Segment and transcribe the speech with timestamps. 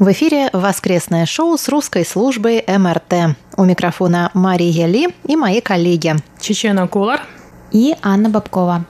[0.00, 3.36] В эфире воскресное шоу с русской службой МРТ.
[3.56, 7.20] У микрофона Мария Ли и мои коллеги Чечена Кулар
[7.70, 8.84] и Анна Бабкова.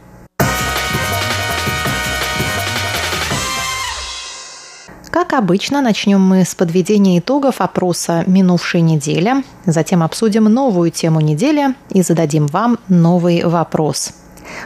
[5.11, 11.75] Как обычно, начнем мы с подведения итогов опроса минувшей недели, затем обсудим новую тему недели
[11.91, 14.15] и зададим вам новый вопрос–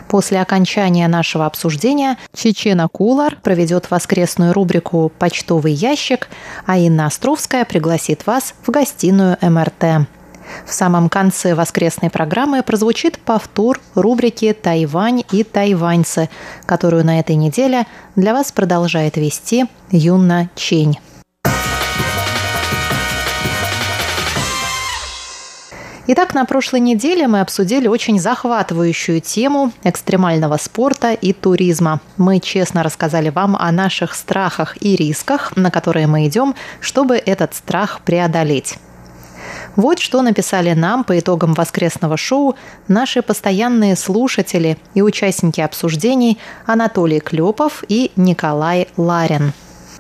[0.09, 6.29] После окончания нашего обсуждения Чечена Кулар проведет воскресную рубрику «Почтовый ящик»,
[6.67, 10.07] а Инна Островская пригласит вас в гостиную МРТ.
[10.67, 16.29] В самом конце воскресной программы прозвучит повтор рубрики «Тайвань и тайваньцы»,
[16.67, 17.87] которую на этой неделе
[18.17, 20.99] для вас продолжает вести Юна Чень.
[26.11, 32.01] Итак, на прошлой неделе мы обсудили очень захватывающую тему экстремального спорта и туризма.
[32.17, 37.55] Мы честно рассказали вам о наших страхах и рисках, на которые мы идем, чтобы этот
[37.55, 38.79] страх преодолеть.
[39.77, 42.57] Вот что написали нам по итогам воскресного шоу
[42.89, 49.53] наши постоянные слушатели и участники обсуждений Анатолий Клепов и Николай Ларин.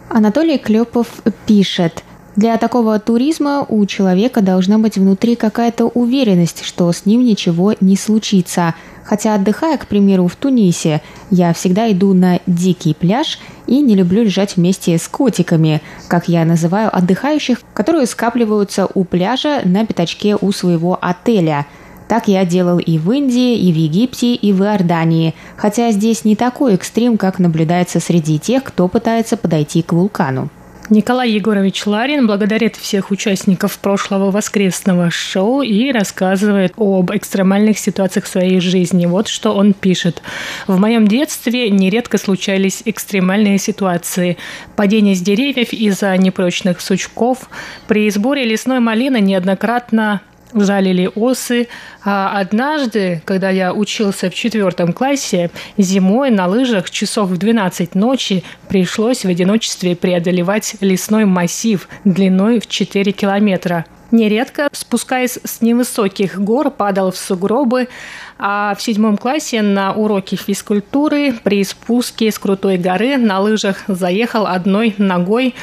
[0.08, 1.08] Анатолий Клепов
[1.44, 2.02] пишет–
[2.38, 7.96] для такого туризма у человека должна быть внутри какая-то уверенность, что с ним ничего не
[7.96, 8.76] случится.
[9.02, 14.22] Хотя отдыхая, к примеру, в Тунисе, я всегда иду на дикий пляж и не люблю
[14.22, 20.52] лежать вместе с котиками, как я называю отдыхающих, которые скапливаются у пляжа на пятачке у
[20.52, 21.66] своего отеля.
[22.06, 26.36] Так я делал и в Индии, и в Египте, и в Иордании, хотя здесь не
[26.36, 30.50] такой экстрим, как наблюдается среди тех, кто пытается подойти к вулкану.
[30.90, 38.28] Николай Егорович Ларин благодарит всех участников прошлого воскресного шоу и рассказывает об экстремальных ситуациях в
[38.28, 39.04] своей жизни.
[39.04, 40.22] Вот что он пишет.
[40.66, 44.38] В моем детстве нередко случались экстремальные ситуации.
[44.76, 47.50] Падение с деревьев из-за непрочных сучков.
[47.86, 50.22] При сборе лесной малины неоднократно
[50.54, 51.68] жалили осы.
[52.04, 58.44] А однажды, когда я учился в четвертом классе, зимой на лыжах часов в 12 ночи
[58.68, 63.84] пришлось в одиночестве преодолевать лесной массив длиной в 4 километра.
[64.10, 67.88] Нередко, спускаясь с невысоких гор, падал в сугробы,
[68.38, 74.46] а в седьмом классе на уроке физкультуры при спуске с крутой горы на лыжах заехал
[74.46, 75.54] одной ногой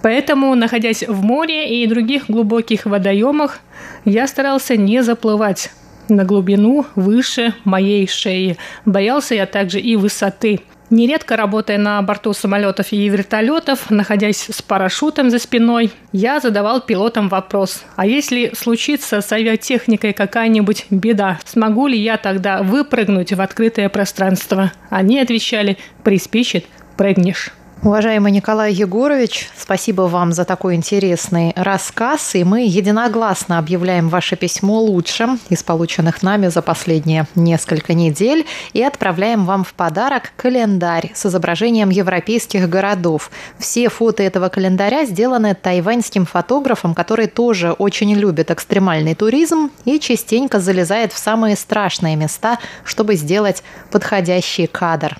[0.02, 3.60] Поэтому, находясь в море и других глубоких водоемах,
[4.04, 5.70] я старался не заплывать
[6.10, 8.58] на глубину выше моей шеи.
[8.84, 15.30] Боялся я также и высоты– Нередко работая на борту самолетов и вертолетов, находясь с парашютом
[15.30, 21.98] за спиной, я задавал пилотам вопрос, а если случится с авиатехникой какая-нибудь беда, смогу ли
[21.98, 24.72] я тогда выпрыгнуть в открытое пространство?
[24.88, 26.66] Они отвечали, приспичит,
[26.96, 27.50] прыгнешь.
[27.82, 34.80] Уважаемый Николай Егорович, спасибо вам за такой интересный рассказ, и мы единогласно объявляем ваше письмо
[34.80, 41.26] лучшим из полученных нами за последние несколько недель и отправляем вам в подарок календарь с
[41.26, 43.30] изображением европейских городов.
[43.58, 50.60] Все фото этого календаря сделаны тайваньским фотографом, который тоже очень любит экстремальный туризм и частенько
[50.60, 53.62] залезает в самые страшные места, чтобы сделать
[53.92, 55.18] подходящий кадр.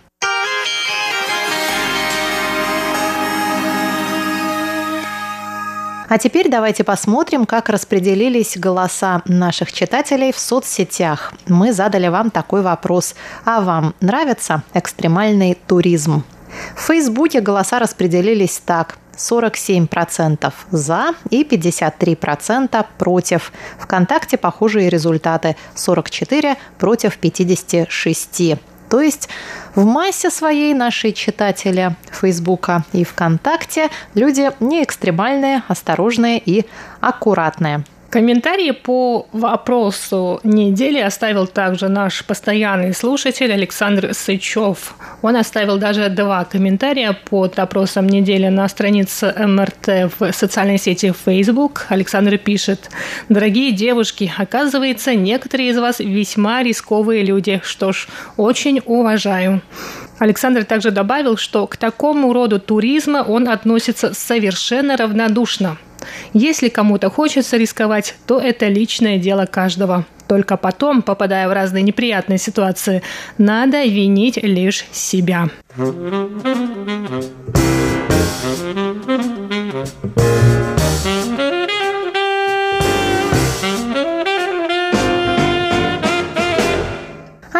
[6.08, 11.32] А теперь давайте посмотрим, как распределились голоса наших читателей в соцсетях.
[11.46, 13.16] Мы задали вам такой вопрос.
[13.44, 16.22] А вам нравится экстремальный туризм?
[16.76, 18.98] В Фейсбуке голоса распределились так.
[19.16, 23.52] 47% за и 53% против.
[23.78, 25.56] Вконтакте похожие результаты.
[25.74, 28.58] 44 против 56.
[28.88, 29.28] То есть
[29.76, 33.90] в массе своей наши читатели Фейсбука и ВКонтакте.
[34.14, 36.64] Люди не экстремальные, осторожные и
[37.00, 44.94] аккуратные– Комментарии по вопросу недели оставил также наш постоянный слушатель Александр Сычев.
[45.22, 51.86] Он оставил даже два комментария под опросом недели на странице МРТ в социальной сети Facebook.
[51.88, 52.90] Александр пишет.
[53.28, 57.60] Дорогие девушки, оказывается, некоторые из вас весьма рисковые люди.
[57.64, 58.06] Что ж,
[58.36, 59.62] очень уважаю.
[60.18, 65.76] Александр также добавил, что к такому роду туризма он относится совершенно равнодушно.
[66.32, 70.04] Если кому-то хочется рисковать, то это личное дело каждого.
[70.28, 73.02] Только потом, попадая в разные неприятные ситуации,
[73.38, 75.48] надо винить лишь себя.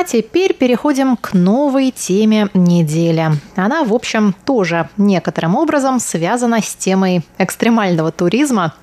[0.06, 3.32] Теперь переходим к новой теме недели.
[3.56, 8.74] Она, в общем, тоже некоторым образом связана с темой экстремального туризма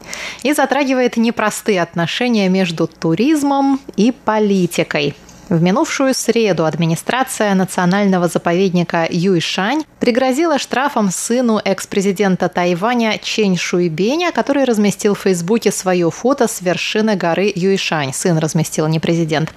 [0.43, 5.15] и затрагивает непростые отношения между туризмом и политикой.
[5.49, 14.63] В минувшую среду администрация национального заповедника Юйшань пригрозила штрафом сыну экс-президента Тайваня Чень Шуйбеня, который
[14.63, 18.13] разместил в Фейсбуке свое фото с вершины горы Юйшань.
[18.13, 19.53] Сын разместил, не президент.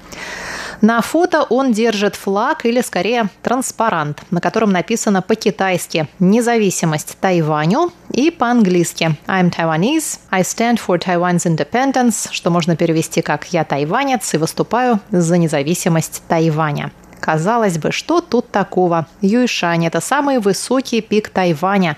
[0.80, 8.30] На фото он держит флаг или, скорее, транспарант, на котором написано по-китайски «Независимость Тайваню» и
[8.30, 14.38] по-английски «I'm Taiwanese, I stand for Taiwan's independence», что можно перевести как «Я тайванец и
[14.38, 16.92] выступаю за независимость Тайваня».
[17.20, 19.06] Казалось бы, что тут такого?
[19.20, 21.96] Юйшань– это самый высокий пик Тайваня.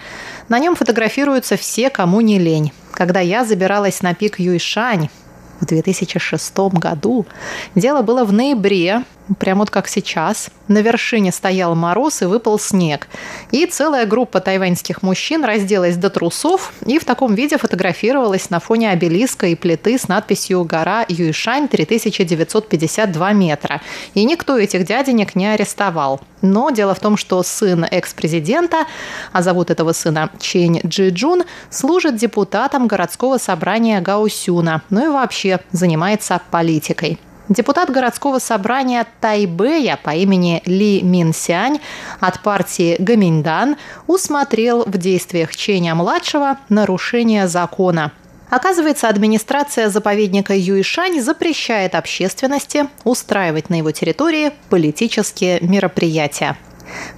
[0.49, 2.73] На нем фотографируются все, кому не лень.
[2.93, 5.11] Когда я забиралась на пик Юйшань,
[5.61, 7.27] в 2006 году.
[7.75, 9.05] Дело было в ноябре,
[9.39, 10.51] прямо вот как сейчас.
[10.69, 13.09] На вершине стоял мороз и выпал снег.
[13.51, 18.91] И целая группа тайваньских мужчин разделась до трусов и в таком виде фотографировалась на фоне
[18.91, 23.81] обелиска и плиты с надписью «Гора Юишань 3952 метра».
[24.15, 26.21] И никто этих дяденек не арестовал.
[26.43, 28.87] Но дело в том, что сын экс-президента,
[29.33, 36.41] а зовут этого сына Чень Джиджун, служит депутатом городского собрания Гаусюна, ну и вообще занимается
[36.51, 37.19] политикой.
[37.49, 41.81] Депутат городского собрания Тайбэя по имени Ли Минсянь
[42.21, 48.13] от партии Гаминдан усмотрел в действиях Ченя-младшего нарушение закона.
[48.51, 56.57] Оказывается, администрация заповедника Юишань запрещает общественности устраивать на его территории политические мероприятия.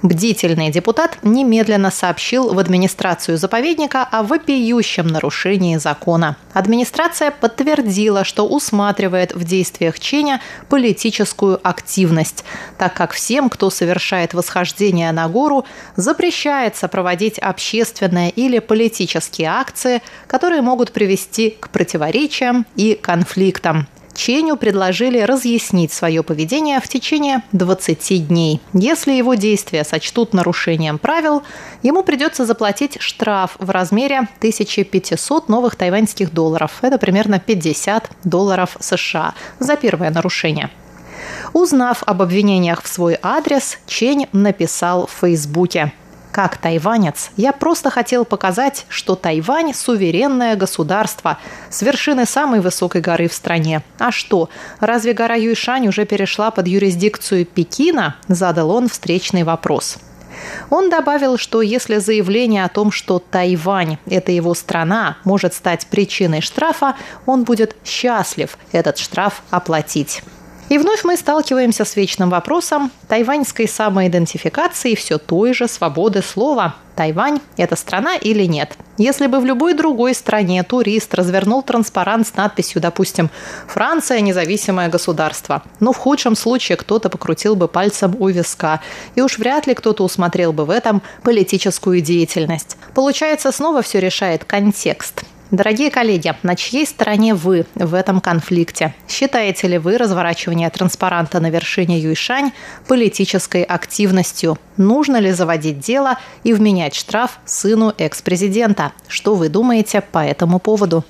[0.01, 6.37] Бдительный депутат немедленно сообщил в администрацию заповедника о вопиющем нарушении закона.
[6.53, 12.43] Администрация подтвердила, что усматривает в действиях Ченя политическую активность,
[12.77, 20.61] так как всем, кто совершает восхождение на гору, запрещается проводить общественные или политические акции, которые
[20.61, 23.87] могут привести к противоречиям и конфликтам.
[24.13, 28.61] Ченю предложили разъяснить свое поведение в течение 20 дней.
[28.73, 31.43] Если его действия сочтут нарушением правил,
[31.81, 36.79] ему придется заплатить штраф в размере 1500 новых тайваньских долларов.
[36.81, 40.69] Это примерно 50 долларов США за первое нарушение.
[41.53, 45.91] Узнав об обвинениях в свой адрес, Чень написал в Фейсбуке.
[46.31, 51.37] Как тайванец, я просто хотел показать, что Тайвань– суверенное государство
[51.69, 53.83] с вершины самой высокой горы в стране.
[53.99, 58.15] А что, разве гора Юйшань уже перешла под юрисдикцию Пекина?
[58.29, 59.97] Задал он встречный вопрос.
[60.69, 66.39] Он добавил, что если заявление о том, что Тайвань– это его страна, может стать причиной
[66.39, 70.23] штрафа, он будет счастлив этот штраф оплатить.
[70.71, 76.75] И вновь мы сталкиваемся с вечным вопросом тайваньской самоидентификации все той же свободы слова.
[76.95, 78.77] Тайвань– это страна или нет?
[78.97, 83.29] Если бы в любой другой стране турист развернул транспарант с надписью, допустим,
[83.67, 88.79] «Франция– независимое государство», ну, в худшем случае кто-то покрутил бы пальцем у виска,
[89.15, 92.77] и уж вряд ли кто-то усмотрел бы в этом политическую деятельность.
[92.93, 95.25] Получается, снова все решает контекст.
[95.51, 98.95] Дорогие коллеги, на чьей стороне вы в этом конфликте?
[99.09, 102.53] Считаете ли вы разворачивание транспаранта на вершине Юйшань
[102.87, 104.57] политической активностью?
[104.77, 108.93] Нужно ли заводить дело и вменять штраф сыну экс-президента?
[109.09, 111.03] Что вы думаете по этому поводу?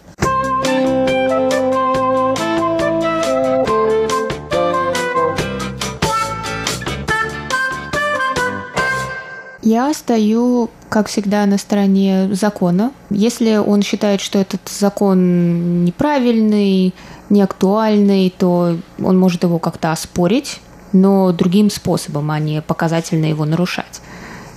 [9.72, 12.92] Я стою, как всегда, на стороне закона.
[13.10, 16.94] Если он считает, что этот закон неправильный,
[17.30, 20.60] неактуальный, то он может его как-то оспорить.
[20.92, 24.02] но другим способом, а не показательно его нарушать.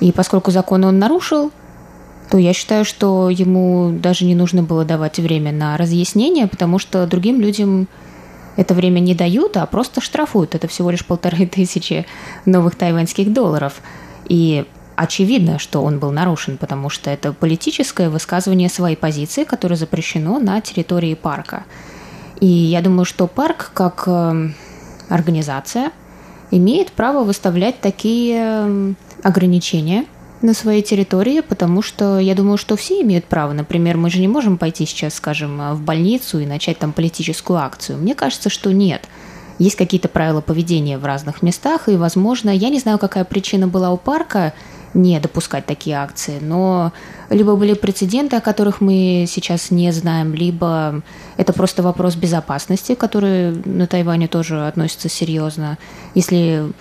[0.01, 1.53] И поскольку закон он нарушил,
[2.29, 7.07] то я считаю, что ему даже не нужно было давать время на разъяснение, потому что
[7.07, 7.87] другим людям
[8.57, 10.57] это время не дают, а просто штрафуют.
[10.57, 12.05] Это всего лишь полторы тысячи
[12.47, 13.75] новых тайваньских долларов.
[14.29, 14.65] И
[14.97, 20.61] очевидно, что он был нарушен, потому что это политическое высказывание своей позиции, которое запрещено на
[20.61, 21.65] территории парка.
[22.41, 24.51] И я думаю, что парк как э,
[25.09, 25.93] организация
[26.51, 30.07] имеет право выставлять такие э, ограничения
[30.43, 33.53] на своей территории, потому что я думаю, что все имеют право.
[33.53, 37.99] Например, мы же не можем пойти сейчас, скажем, в больницу и начать там политическую акцию.
[37.99, 39.09] Мне кажется, что нет.
[39.59, 43.91] Есть какие-то правила поведения в разных местах, и, возможно, я не знаю, какая причина была
[43.91, 44.53] у парка
[44.95, 46.93] не допускать такие акции, но
[47.31, 51.03] либо были прецеденты, о которых мы сейчас не знаем, либо
[51.37, 55.79] это просто вопрос безопасности, который на Тайване тоже относится серьезно.
[56.15, 56.73] Если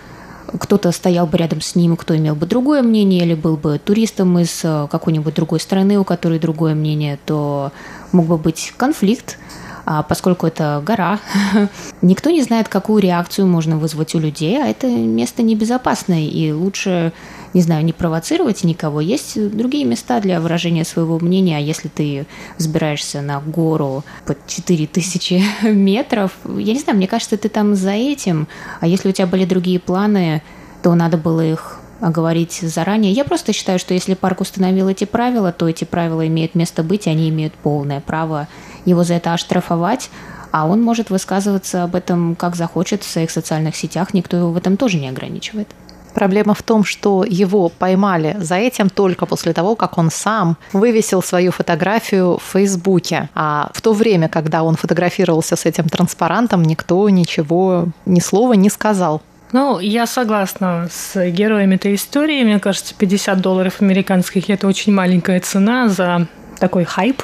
[0.59, 4.37] кто-то стоял бы рядом с ним, кто имел бы другое мнение, или был бы туристом
[4.39, 7.71] из э, какой-нибудь другой страны, у которой другое мнение, то
[8.11, 9.37] мог бы быть конфликт,
[9.85, 11.19] а поскольку это гора,
[12.01, 17.13] никто не знает, какую реакцию можно вызвать у людей, а это место небезопасное, и лучше,
[17.53, 19.01] не знаю, не провоцировать никого.
[19.01, 22.25] Есть другие места для выражения своего мнения, а если ты
[22.57, 28.47] взбираешься на гору под 4000 метров, я не знаю, мне кажется, ты там за этим,
[28.79, 30.41] а если у тебя были другие планы,
[30.81, 33.13] то надо было их говорить заранее.
[33.13, 37.07] Я просто считаю, что если парк установил эти правила, то эти правила имеют место быть,
[37.07, 38.47] и они имеют полное право
[38.85, 40.09] его за это оштрафовать,
[40.51, 44.57] а он может высказываться об этом как захочет в своих социальных сетях, никто его в
[44.57, 45.69] этом тоже не ограничивает.
[46.13, 51.21] Проблема в том, что его поймали за этим только после того, как он сам вывесил
[51.23, 53.29] свою фотографию в Фейсбуке.
[53.35, 58.69] А в то время, когда он фотографировался с этим транспарантом, никто ничего, ни слова не
[58.69, 59.21] сказал.
[59.53, 62.43] Ну, я согласна с героями этой истории.
[62.43, 66.27] Мне кажется, 50 долларов американских– это очень маленькая цена за
[66.63, 67.21] такой хайп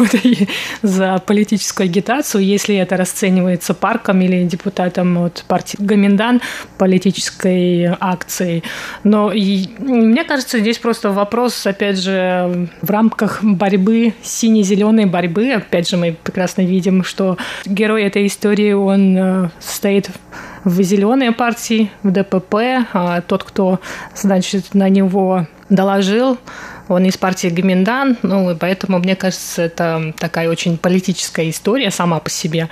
[0.82, 6.40] за политическую агитацию, если это расценивается парком или депутатом от партии Гоминдан
[6.76, 8.64] политической акцией.
[9.04, 15.88] Но и, мне кажется, здесь просто вопрос, опять же, в рамках борьбы, сине-зеленой борьбы, опять
[15.88, 20.10] же, мы прекрасно видим, что герой этой истории, он э, стоит
[20.64, 22.54] в зеленой партии, в ДПП,
[22.92, 23.78] а тот, кто,
[24.16, 26.38] значит, на него доложил,
[26.88, 32.20] он из партии Гоминдан, ну, и поэтому, мне кажется, это такая очень политическая история сама
[32.20, 32.68] по себе.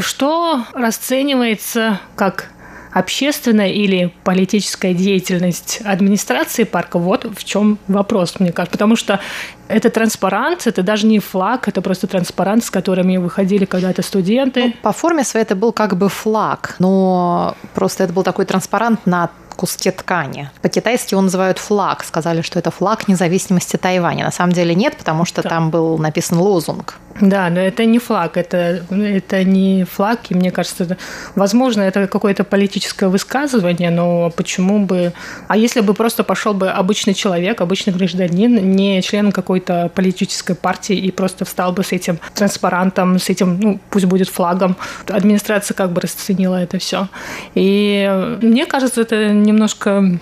[0.00, 2.52] Что расценивается как
[2.92, 8.72] общественная или политическая деятельность администрации парка, вот в чем вопрос, мне кажется.
[8.72, 9.20] Потому что
[9.68, 14.64] это транспарант, это даже не флаг, это просто транспарант, с которыми выходили когда-то студенты.
[14.66, 19.06] Ну, по форме своей это был как бы флаг, но просто это был такой транспарант
[19.06, 20.50] на куске ткани.
[20.62, 22.04] По-китайски его называют флаг.
[22.04, 24.24] Сказали, что это флаг независимости Тайваня.
[24.24, 25.48] На самом деле нет, потому что да.
[25.48, 26.96] там был написан лозунг.
[27.22, 30.96] Да, но это не флаг, это, это не флаг, и мне кажется, это,
[31.36, 35.12] возможно, это какое-то политическое высказывание, но почему бы...
[35.46, 40.96] А если бы просто пошел бы обычный человек, обычный гражданин, не член какой-то политической партии,
[40.96, 44.76] и просто встал бы с этим транспарантом, с этим, ну, пусть будет флагом,
[45.06, 47.06] администрация как бы расценила это все.
[47.54, 50.18] И мне кажется, это немножко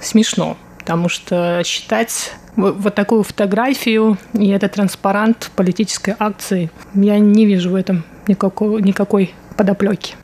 [0.00, 7.70] смешно, потому что считать вот такую фотографию и этот транспарант политической акции, я не вижу
[7.70, 10.14] в этом никакого, никакой подоплеки.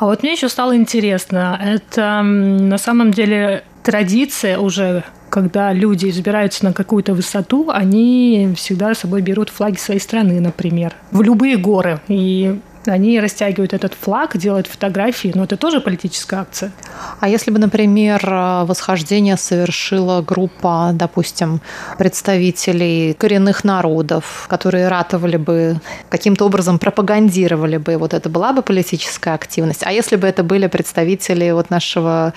[0.00, 6.64] А вот мне еще стало интересно, это на самом деле традиция уже когда люди избираются
[6.64, 12.00] на какую-то высоту, они всегда с собой берут флаги своей страны, например, в любые горы.
[12.08, 16.72] И они растягивают этот флаг, делают фотографии, но это тоже политическая акция.
[17.20, 18.20] А если бы, например,
[18.64, 21.60] восхождение совершила группа, допустим,
[21.98, 29.34] представителей коренных народов, которые ратовали бы, каким-то образом пропагандировали бы, вот это была бы политическая
[29.34, 29.82] активность.
[29.84, 32.32] А если бы это были представители вот нашего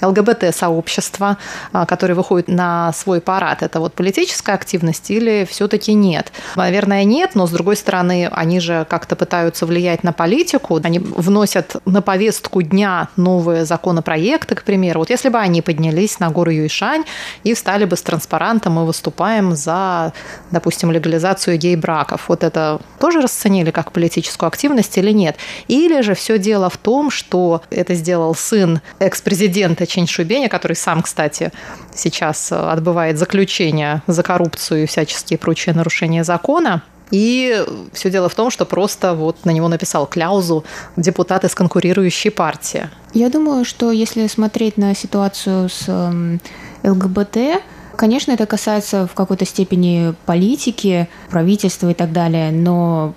[0.00, 1.38] ЛГБТ-сообщества,
[1.72, 6.32] а, которые выходят на свой парад, это вот политическая активность или все-таки нет?
[6.56, 10.80] Наверное, нет, но с другой стороны, они же как-то пытаются влиять влиять на политику.
[10.82, 15.00] Они вносят на повестку дня новые законопроекты, к примеру.
[15.00, 17.04] Вот если бы они поднялись на гору Юйшань
[17.44, 20.12] и встали бы с транспарантом и выступаем за,
[20.50, 25.36] допустим, легализацию гей-браков, вот это тоже расценили как политическую активность или нет?
[25.68, 31.02] Или же все дело в том, что это сделал сын экс-президента Чен Шубеня, который сам,
[31.02, 31.52] кстати,
[31.94, 38.50] сейчас отбывает заключение за коррупцию и всяческие прочие нарушения закона, и все дело в том,
[38.50, 40.64] что просто вот на него написал кляузу
[40.96, 42.88] депутат из конкурирующей партии.
[43.14, 46.40] Я думаю, что если смотреть на ситуацию с эм,
[46.82, 47.62] ЛГБТ,
[47.94, 53.14] Конечно, это касается в какой-то степени политики, правительства и так далее, но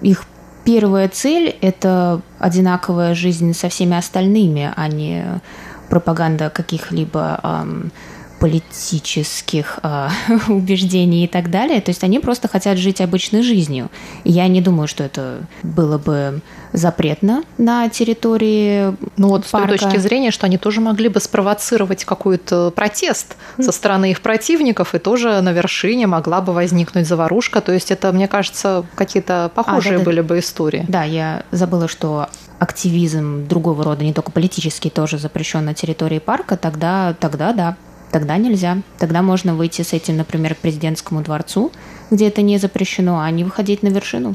[0.00, 0.24] их
[0.64, 5.40] первая цель– это одинаковая жизнь со всеми остальными, а не
[5.88, 7.92] пропаганда каких-либо эм,
[8.38, 10.08] политических э,
[10.48, 11.80] убеждений и так далее.
[11.80, 13.90] То есть они просто хотят жить обычной жизнью.
[14.24, 16.40] И я не думаю, что это было бы
[16.72, 19.68] запретно на территории Ну вот парка.
[19.68, 24.20] с той точки зрения, что они тоже могли бы спровоцировать какой-то протест со стороны их
[24.20, 27.60] противников, и тоже на вершине могла бы возникнуть заварушка.
[27.60, 30.84] То есть это, мне кажется, какие-то похожие а, да, были бы истории.
[30.88, 32.28] Да, я забыла, что
[32.58, 37.76] активизм другого рода, не только политический, тоже запрещен на территории парка, тогда, тогда да,
[38.10, 38.78] тогда нельзя.
[38.98, 41.72] Тогда можно выйти с этим, например, к президентскому дворцу,
[42.10, 44.34] где это не запрещено, а не выходить на вершину.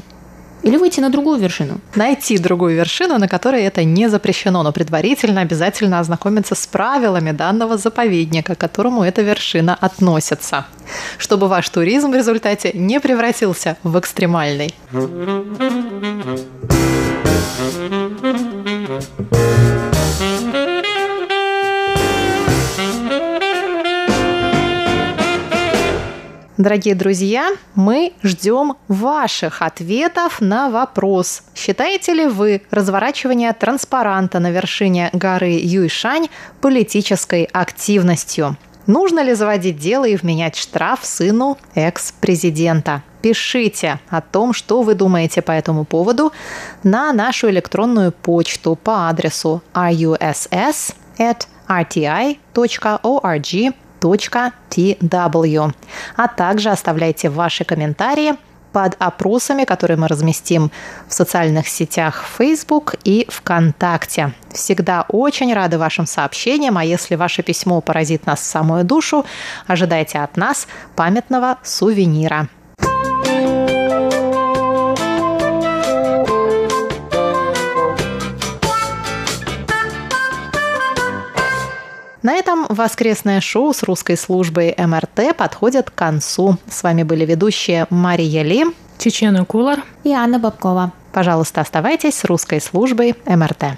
[0.64, 1.78] Или выйти на другую вершину.
[1.94, 7.76] Найти другую вершину, на которой это не запрещено, но предварительно обязательно ознакомиться с правилами данного
[7.76, 10.64] заповедника, к которому эта вершина относится,
[11.18, 14.74] чтобы ваш туризм в результате не превратился в экстремальный.
[26.56, 31.42] Дорогие друзья, мы ждем ваших ответов на вопрос.
[31.52, 36.28] Считаете ли вы разворачивание транспаранта на вершине горы Юйшань
[36.60, 38.56] политической активностью?
[38.86, 43.02] Нужно ли заводить дело и вменять штраф сыну экс-президента?
[43.20, 46.32] Пишите о том, что вы думаете по этому поводу
[46.84, 52.38] на нашу электронную почту по адресу russ at rti.org
[54.04, 55.74] tw,
[56.16, 58.34] а также оставляйте ваши комментарии
[58.72, 60.70] под опросами, которые мы разместим
[61.08, 64.32] в социальных сетях Facebook и ВКонтакте.
[64.52, 69.24] Всегда очень рады вашим сообщениям, а если ваше письмо поразит нас в самую душу,
[69.68, 72.48] ожидайте от нас памятного сувенира.
[82.24, 86.56] На этом воскресное шоу с русской службой МРТ подходит к концу.
[86.70, 88.64] С вами были ведущие Мария Ли,
[88.96, 90.94] Чечена Кулар и Анна Бабкова.
[91.12, 93.76] Пожалуйста, оставайтесь с русской службой МРТ.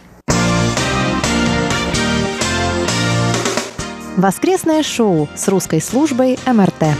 [4.16, 6.94] Воскресное шоу с русской службой МРТ.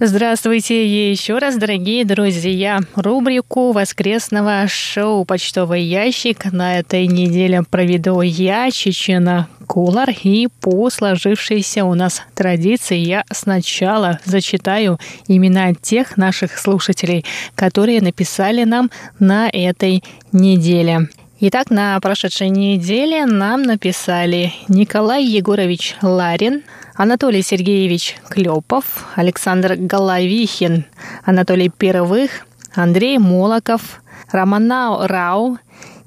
[0.00, 2.78] Здравствуйте еще раз, дорогие друзья.
[2.94, 11.84] Рубрику воскресного шоу «Почтовый ящик» на этой неделе проведу я, Чечена Кулар, и по сложившейся
[11.84, 17.24] у нас традиции я сначала зачитаю имена тех наших слушателей,
[17.56, 21.08] которые написали нам на этой неделе.
[21.40, 26.64] Итак, на прошедшей неделе нам написали Николай Егорович Ларин,
[26.96, 30.84] Анатолий Сергеевич Клепов, Александр Головихин,
[31.24, 35.58] Анатолий Первых, Андрей Молоков, Романау Рау,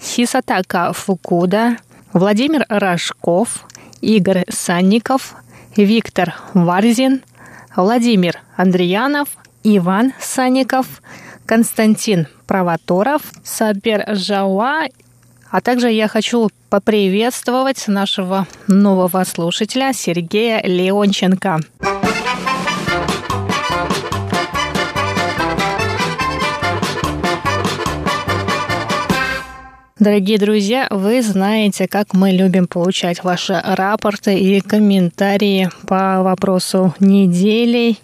[0.02, 1.78] Хисатака Фукуда,
[2.12, 3.66] Владимир Рожков,
[4.02, 5.36] Игорь Санников,
[5.78, 7.22] Виктор Варзин,
[7.74, 9.30] Владимир Андреянов,
[9.64, 10.88] Иван Санников,
[11.46, 14.88] Константин Провоторов, Сапер Жауа
[15.52, 21.60] а также я хочу поприветствовать нашего нового слушателя Сергея Леонченко.
[30.00, 37.98] Дорогие друзья, вы знаете, как мы любим получать ваши рапорты и комментарии по вопросу недели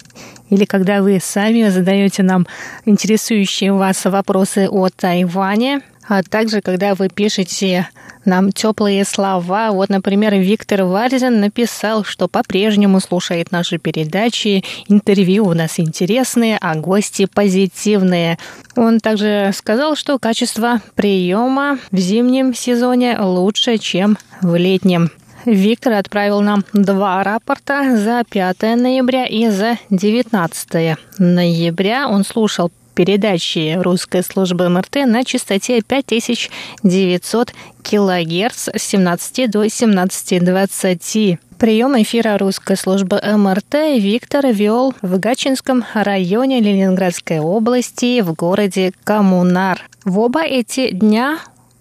[0.48, 2.46] или когда вы сами задаете нам
[2.84, 7.88] интересующие вас вопросы о Тайване– а также, когда вы пишете
[8.24, 9.70] нам теплые слова.
[9.70, 16.74] Вот, например, Виктор Варзин написал, что по-прежнему слушает наши передачи, интервью у нас интересные, а
[16.74, 18.38] гости позитивные.
[18.76, 25.10] Он также сказал, что качество приема в зимнем сезоне лучше, чем в летнем.
[25.44, 32.08] Виктор отправил нам два рапорта за 5 ноября и за 19 ноября.
[32.08, 41.38] Он слушал передачи русской службы МРТ на частоте 5900 килогерц с 17 до 17.20.
[41.60, 49.88] Прием эфира русской службы МРТ Виктор вел в Гачинском районе Ленинградской области в городе Коммунар.
[50.04, 51.38] В оба эти дня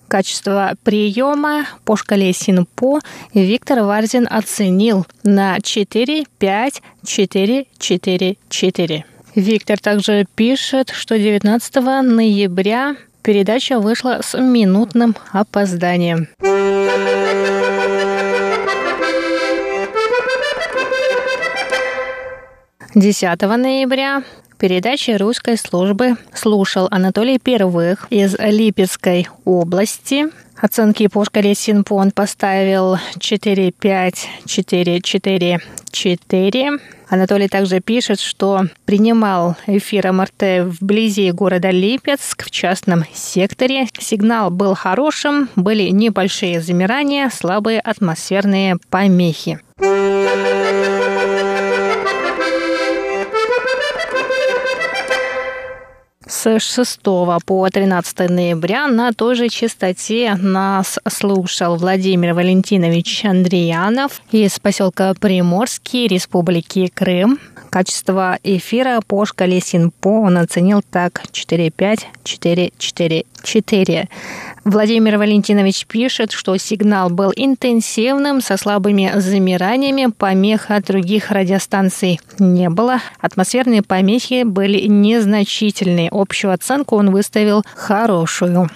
[0.07, 2.99] Качество приема по шкале СИНПО
[3.33, 9.05] Виктор Варзин оценил на 4, 5, 4, 4, 4.
[9.37, 16.27] Виктор также пишет, что 19 ноября передача вышла с минутным опозданием.
[22.95, 24.23] 10 ноября
[24.57, 30.25] передачи русской службы слушал Анатолий Первых из Липецкой области.
[30.59, 35.59] Оценки по шкале Синпо он поставил 4, 5, 4, 4,
[35.91, 36.71] 4.
[37.09, 43.87] Анатолий также пишет, что принимал эфир МРТ вблизи города Липецк в частном секторе.
[43.99, 49.59] Сигнал был хорошим, были небольшие замирания, слабые атмосферные помехи.
[56.29, 56.99] С 6
[57.45, 66.07] по 13 ноября на той же частоте нас слушал Владимир Валентинович Андреянов из поселка Приморский,
[66.07, 67.39] Республики Крым.
[67.69, 74.09] Качество эфира по шкале Синпо он оценил так 4-5-4-4-4.
[74.69, 82.69] Владимир Валентинович пишет, что сигнал был интенсивным, со слабыми замираниями, помех от других радиостанций не
[82.69, 82.99] было.
[83.21, 86.09] Атмосферные помехи были незначительные.
[86.11, 88.69] Общую оценку он выставил хорошую.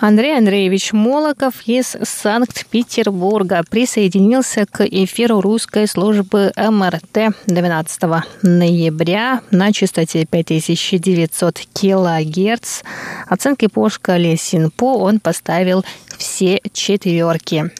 [0.00, 8.02] Андрей Андреевич Молоков из Санкт-Петербурга присоединился к эфиру русской службы МРТ 12
[8.42, 12.82] ноября на частоте 5900 килогерц.
[13.28, 15.84] Оценки по шкале Синпо он поставил
[16.18, 17.70] все четверки.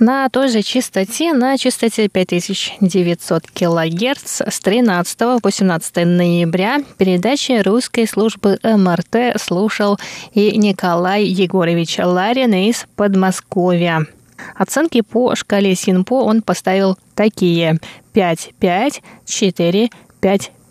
[0.00, 8.06] На той же частоте, на частоте 5900 кГц с 13 по 17 ноября передачи русской
[8.06, 9.98] службы МРТ слушал
[10.34, 14.06] и Николай Егорович Ларин из Подмосковья.
[14.54, 17.78] Оценки по шкале Синпо он поставил такие
[18.12, 19.90] 5, 5, 4,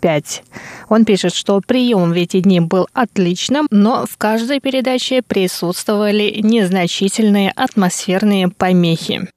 [0.00, 0.42] 5.
[0.88, 7.52] Он пишет, что прием в эти дни был отличным, но в каждой передаче присутствовали незначительные
[7.54, 9.28] атмосферные помехи.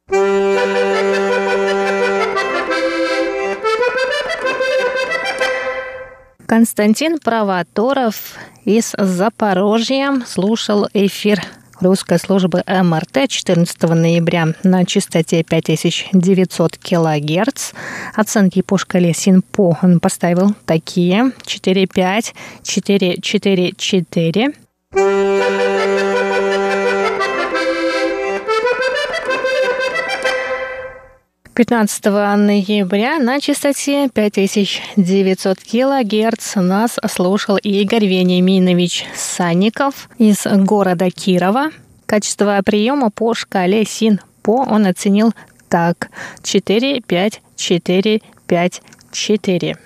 [6.48, 11.42] Константин Правоторов из Запорожья слушал эфир
[11.82, 17.74] русской службы МРТ 14 ноября на частоте 5900 кГц.
[18.16, 24.54] Оценки по шкале СИНПО он поставил такие 4,5, 4, 4, 4.
[31.62, 41.70] 15 ноября на частоте 5900 кГц нас слушал Игорь Вениаминович Санников из города Кирова.
[42.08, 45.34] Качество приема по шкале СИН-ПО он оценил
[45.70, 46.10] так
[46.42, 49.78] 4, 5, 4, 5, 4.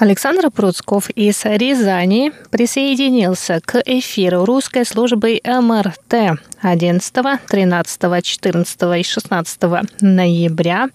[0.00, 7.14] Александр Пруцков из Рязани присоединился к эфиру русской службы МРТ 11,
[7.46, 9.62] 13, 14 и 16
[10.00, 10.88] ноября.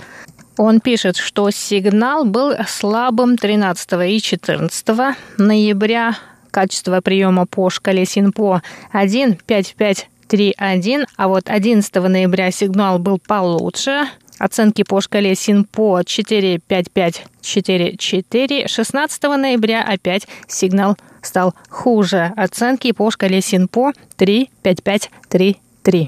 [0.58, 4.88] Он пишет, что сигнал был слабым 13 и 14
[5.38, 6.18] ноября.
[6.50, 12.98] Качество приема по шкале СИНПО 1, 5, 5, 3, 1, а вот 11 ноября сигнал
[12.98, 14.08] был получше–
[14.39, 18.67] Оценки по шкале СИНПО 4-5-5-4-4.
[18.67, 22.34] 16 ноября опять сигнал стал хуже.
[22.36, 26.08] Оценки по шкале СИНПО 3-5-5-3-3.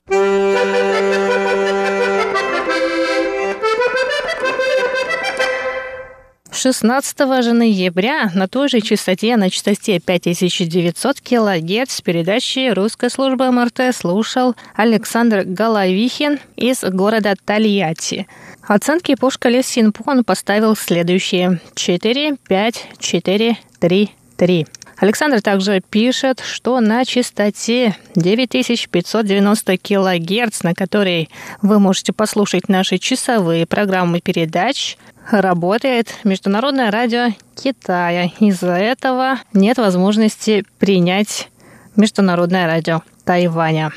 [6.57, 13.95] 16 же ноября на той же частоте, на частоте 5900 кГц передачи русской службы МРТ
[13.95, 18.27] слушал Александр Головихин из города Тольятти.
[18.63, 21.61] Оценки по шкале Синпо он поставил следующие.
[21.75, 24.67] 4, 5, 4, 3, 3.
[24.99, 31.29] Александр также пишет, что на частоте 9590 килогерц, на которой
[31.61, 34.97] вы можете послушать наши часовые программы передач,
[35.29, 38.31] работает Международное радио Китая.
[38.39, 41.49] Из-за этого нет возможности принять
[41.95, 43.91] Международное радио Тайваня.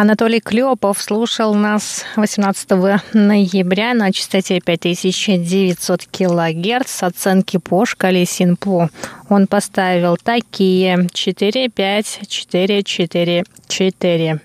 [0.00, 2.70] Анатолий Клепов слушал нас 18
[3.12, 8.88] ноября на частоте 5900 килогерц оценки по шкале Синпу.
[9.28, 14.40] Он поставил такие 4, 5, 4, 4, 4.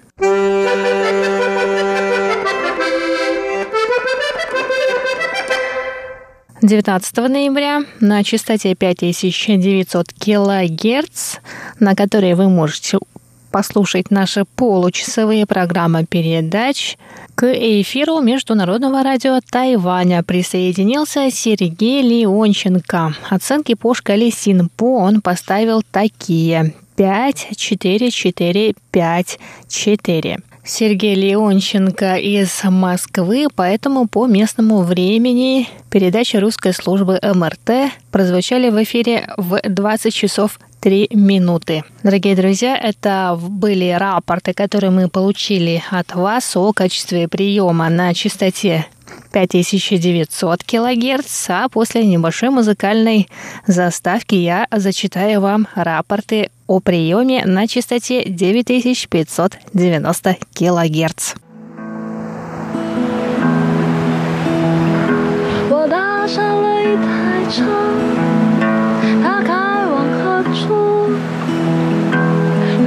[6.62, 11.38] 19 ноября на частоте 5900 килогерц,
[11.80, 12.98] на которой вы можете
[13.56, 16.98] послушать наши получасовые программы передач.
[17.36, 23.14] К эфиру Международного радио Тайваня присоединился Сергей Леонченко.
[23.30, 26.74] Оценки по шкале Синпо он поставил такие.
[26.98, 29.40] 5, 4, 4, 5,
[29.70, 30.40] 4.
[30.66, 39.30] Сергей Леонченко из Москвы, поэтому по местному времени передачи русской службы МРТ прозвучали в эфире
[39.38, 41.85] в 20 часов 3 минуты.
[42.03, 48.87] Дорогие друзья, это были рапорты, которые мы получили от вас о качестве приема на частоте
[49.33, 53.29] 5900 кГц, а после небольшой музыкальной
[53.67, 61.35] заставки я зачитаю вам рапорты о приеме на частоте 9590 кГц.
[65.73, 67.63] 我搭上了一台车，
[69.23, 69.54] 它开
[70.56, 70.74] 往何处？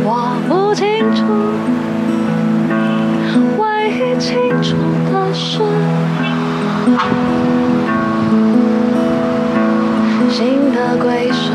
[0.04, 1.20] 我不清楚，
[3.58, 4.76] 唯一清楚
[5.12, 5.60] 的是，
[10.30, 11.52] 新的归属。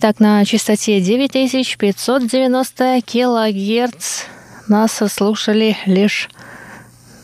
[0.00, 4.26] Итак, на частоте 9590 килогерц
[4.68, 6.30] нас слушали лишь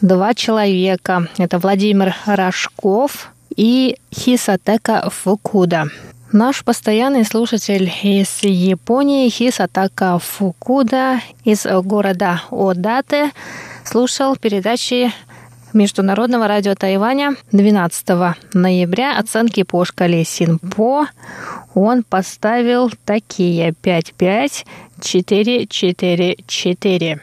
[0.00, 1.28] два человека.
[1.38, 5.84] Это Владимир Рожков и Хисатека Фукуда.
[6.32, 13.30] Наш постоянный слушатель из Японии Хисатака Фукуда из города Одате
[13.84, 15.12] слушал передачи
[15.74, 18.06] Международного радио Тайваня 12
[18.54, 19.18] ноября.
[19.18, 21.08] Оценки по шкале Синпо.
[21.74, 23.74] Он поставил такие.
[23.82, 24.64] 5-5,
[25.00, 27.20] 4-4-4.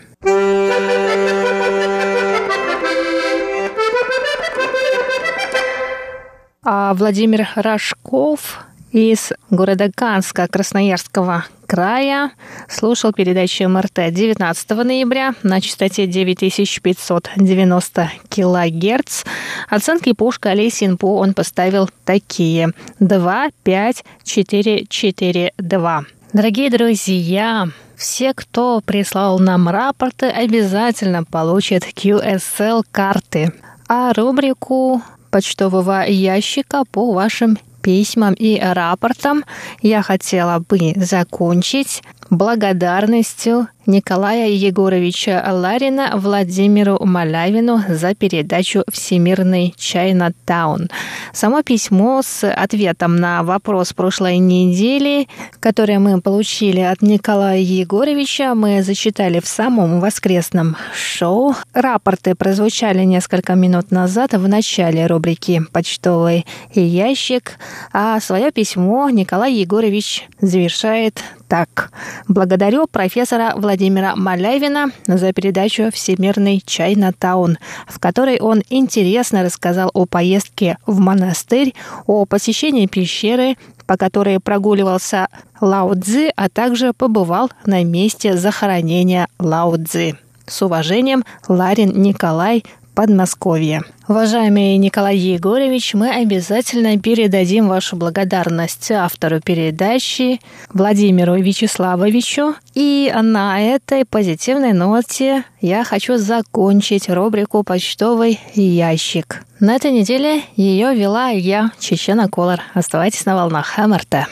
[6.64, 8.60] А Владимир Рожков
[8.92, 12.32] из города Канска Красноярского края
[12.68, 19.24] слушал передачу МРТ 19 ноября на частоте 9590 килогерц.
[19.70, 26.04] Оценки по шкале Синпо он поставил такие 2, 5, 4, 4, 2.
[26.34, 33.54] Дорогие друзья, все, кто прислал нам рапорты, обязательно получат QSL-карты,
[33.88, 39.44] а рубрику почтового ящика по вашим письмам и рапортам.
[39.82, 50.89] Я хотела бы закончить благодарностью Николая Егоровича Ларина Владимиру Малявину за передачу «Всемирный Чайна Таун».
[51.34, 55.28] Само письмо с ответом на вопрос прошлой недели,
[55.60, 61.56] которое мы получили от Николая Егоровича, мы зачитали в самом воскресном шоу.
[61.74, 67.58] Рапорты прозвучали несколько минут назад в начале рубрики «Почтовый ящик»,
[67.91, 71.91] а свое письмо Николай Егорович завершает так.
[72.28, 77.58] Благодарю профессора Владимира Малявина за передачу «Всемирный Чайна Таун»,
[77.88, 81.74] в которой он интересно рассказал о поездке в монастырь,
[82.06, 85.28] о посещении пещеры, по которой прогуливался
[85.60, 90.16] Лао Цзи, а также побывал на месте захоронения Лао Цзи.
[90.48, 93.82] С уважением, Ларин Николай, Подмосковье.
[94.08, 100.40] Уважаемый Николай Егорович, мы обязательно передадим вашу благодарность автору передачи
[100.74, 102.56] Владимиру Вячеславовичу.
[102.74, 109.46] И на этой позитивной ноте я хочу закончить рубрику «Почтовый ящик».
[109.60, 112.60] На этой неделе ее вела я, Чечена Колор.
[112.74, 114.28] Оставайтесь на волнах МРТ.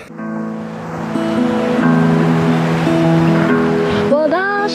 [4.11, 4.67] 我搭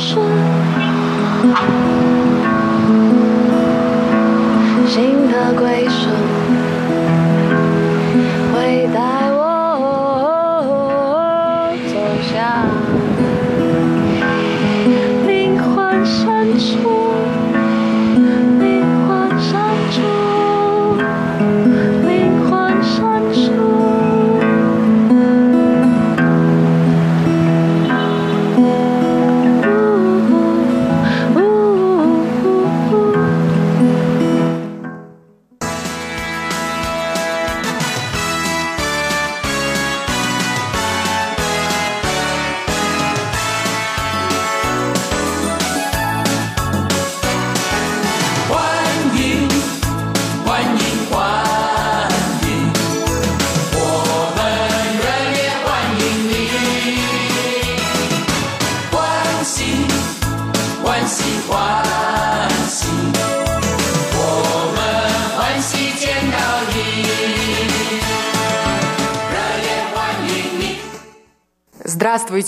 [0.00, 0.14] 是，
[4.76, 6.47] 我心的归宿。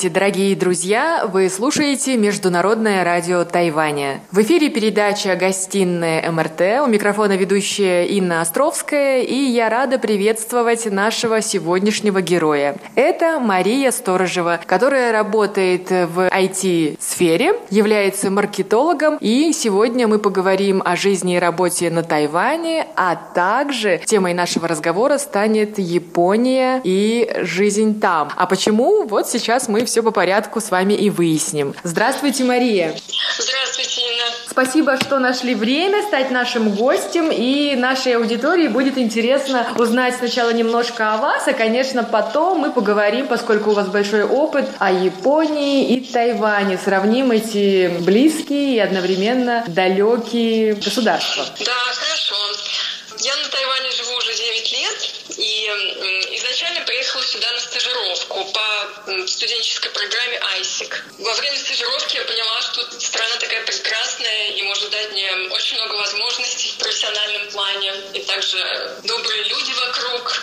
[0.01, 1.27] Здравствуйте, дорогие друзья!
[1.31, 4.23] Вы слушаете Международное радио Тайваня.
[4.33, 6.81] В эфире передача «Гостиная МРТ».
[6.83, 12.77] У микрофона ведущая Инна Островская, и я рада приветствовать нашего сегодняшнего героя.
[12.95, 21.37] Это Мария Сторожева, которая работает в IT-сфере, является маркетологом, и сегодня мы поговорим о жизни
[21.37, 28.31] и работе на Тайване, а также темой нашего разговора станет Япония и жизнь там.
[28.35, 29.05] А почему?
[29.05, 31.75] Вот сейчас мы все по порядку с вами и выясним.
[31.83, 32.97] Здравствуйте, Мария.
[33.39, 34.25] Здравствуйте, Инна.
[34.49, 41.15] Спасибо, что нашли время стать нашим гостем, и нашей аудитории будет интересно узнать сначала немножко
[41.15, 46.01] о вас, а, конечно, потом мы поговорим, поскольку у вас большой опыт, о Японии и
[46.01, 46.79] Тайване.
[46.79, 51.45] Сравним эти близкие и одновременно далекие государства.
[51.65, 52.37] Да, хорошо.
[53.19, 55.71] Я на Тайване живу уже 9 лет, и
[56.37, 58.47] изначально приехала сюда на стажировку
[59.11, 60.95] по студенческой программе ISIC.
[61.19, 65.95] Во время стажировки я поняла, что страна такая прекрасная и может дать мне очень много
[65.97, 67.93] возможностей в профессиональном плане.
[68.15, 68.59] И также
[69.03, 70.43] добрые люди вокруг,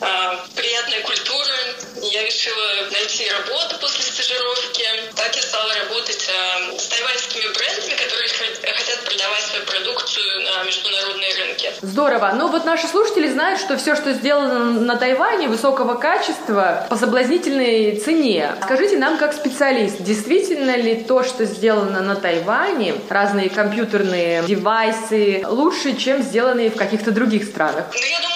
[0.00, 1.54] а, приятная культура.
[2.02, 4.84] Я решила найти работу после стажировки.
[5.16, 11.34] Так я стала работать а, с тайваньскими брендами, которые хотят продавать свою продукцию на международные
[11.34, 11.72] рынки.
[11.82, 12.32] Здорово.
[12.34, 17.96] Ну вот наши слушатели знают, что все, что сделано на Тайване, высокого качества, по соблазнительной
[17.96, 18.54] цене.
[18.62, 25.96] Скажите нам, как специалист, действительно ли то, что сделано на Тайване, разные компьютерные девайсы, лучше,
[25.96, 27.86] чем сделанные в каких-то других странах?
[27.92, 28.33] Ну, я думаю,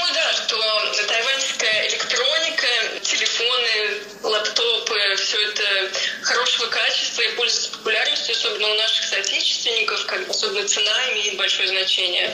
[7.39, 12.31] пользуется популярностью, особенно у наших соотечественников, как особенно цена имеет большое значение.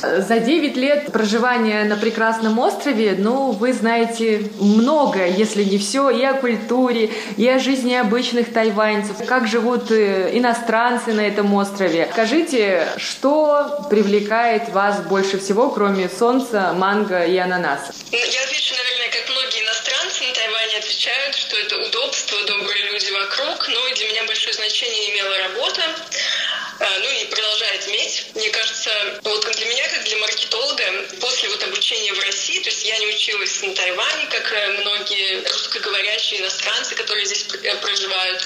[0.00, 6.22] За 9 лет проживания на прекрасном острове, ну, вы знаете много, если не все, и
[6.24, 12.08] о культуре, и о жизни обычных тайваньцев, как живут э, иностранцы на этом острове.
[12.12, 17.92] Скажите, что привлекает вас больше всего, кроме солнца, манго и ананаса?
[18.12, 20.63] Ну, я отвечу, наверное, как многие иностранцы на Тайване
[20.94, 25.82] отвечают, что это удобство, добрые люди вокруг, но и для меня большое значение имела работа.
[26.80, 28.26] А, ну и продолжает иметь.
[28.34, 28.90] Мне кажется,
[29.22, 30.84] вот для меня, как для маркетолога,
[31.20, 35.42] после вот обучения в России, то есть я не училась на Тайване, как э, многие
[35.48, 38.42] русскоговорящие иностранцы, которые здесь э, проживают,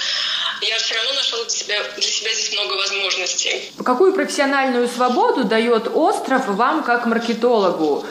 [0.61, 3.71] я все равно нашла для себя, для себя здесь много возможностей.
[3.83, 8.05] Какую профессиональную свободу дает остров вам как маркетологу?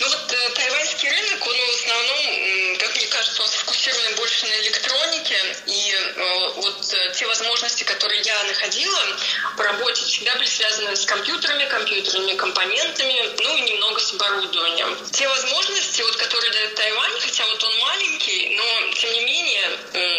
[0.00, 3.48] Ну вот э, тайваньский рынок, он в основном, как мне кажется, он
[4.42, 5.94] сфокусирован больше на электронике, и
[6.56, 9.00] вот те возможности, которые я находила
[9.56, 14.96] по работе, всегда были связаны с компьютерами, компьютерными компонентами, ну и немного с оборудованием.
[15.12, 19.68] Те возможности, вот, которые дает Тайвань, хотя вот он маленький, но тем не менее,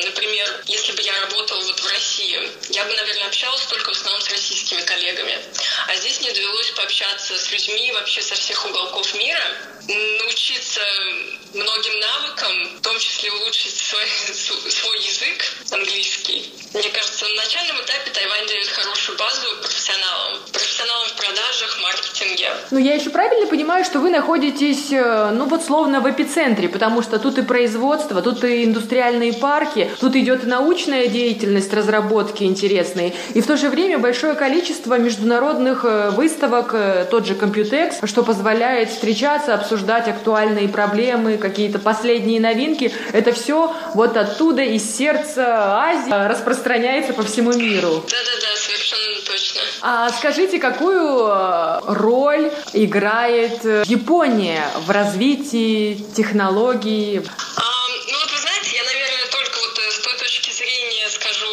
[0.06, 4.22] например, если бы я работала вот в России, я бы, наверное, общалась только в основном
[4.22, 5.40] с российскими коллегами.
[5.88, 9.44] А здесь мне довелось пообщаться с людьми вообще со всех уголков мира,
[9.88, 10.82] научиться
[11.54, 14.06] многим навыкам, в том числе улучшить свой,
[14.71, 16.52] свой язык английский.
[16.73, 20.39] Мне кажется, на начальном этапе Тайвань дает хорошую базу профессионалам.
[20.52, 22.49] Профессионалам в продажах, маркетинге.
[22.71, 27.04] Ну, я еще правильно понимаю, что вы находитесь, э, ну, вот словно в эпицентре, потому
[27.04, 33.13] что тут и производство, тут и индустриальные парки, тут идет и научная деятельность, разработки интересные,
[33.33, 38.23] и в то же время большое количество международных э, выставок, э, тот же Computex, что
[38.23, 42.94] позволяет встречаться, обсуждать актуальные проблемы, какие-то последние новинки.
[43.12, 48.04] Это все вот оттуда, из сердца Азии распространяется по всему миру.
[48.10, 49.62] Да-да-да, совершенно точно.
[49.81, 57.21] А скажите, какую э, роль играет э, Япония в развитии технологий?
[57.58, 57.62] А,
[58.12, 61.47] ну вот вы знаете, я, наверное, только вот э, с той точки зрения скажу,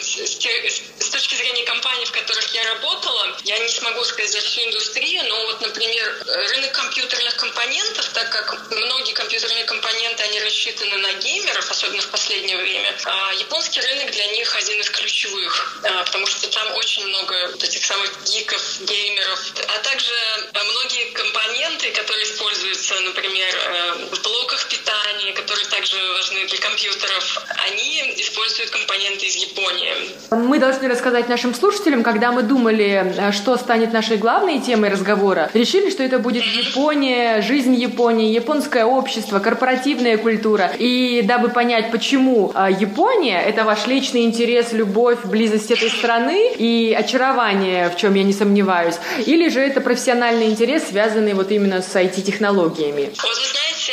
[0.00, 4.60] с, с точки зрения компаний, в которых я работала, я не смогу сказать за всю
[4.62, 11.12] индустрию, но вот, например, рынок компьютерных компонентов, так как многие компьютерные компоненты, они рассчитаны на
[11.14, 16.26] геймеров, особенно в последнее время, а японский рынок для них один из ключевых, а, потому
[16.26, 20.12] что там очень много вот этих самых гиков, геймеров, а также
[20.52, 28.14] многие компоненты, которые используются, например, э, в блоках питания, которые также важны для компьютеров, они
[28.18, 29.94] используют компоненты из Японии.
[30.30, 35.50] Мы должны рассказать нашим слушателям, когда мы думали, э, что станет нашей главной темой разговора,
[35.54, 40.70] решили, что это будет Япония, жизнь Японии, японское общество, корпоративная культура.
[40.78, 46.94] И дабы понять, почему э, Япония— это ваш личный интерес, любовь, близость этой страны и
[46.96, 51.96] очарование, в чем я не сомневаюсь, или же это профессиональный интерес, связанный вот именно с
[51.96, 53.10] IT-технологиями?
[53.20, 53.92] Вот вы знаете,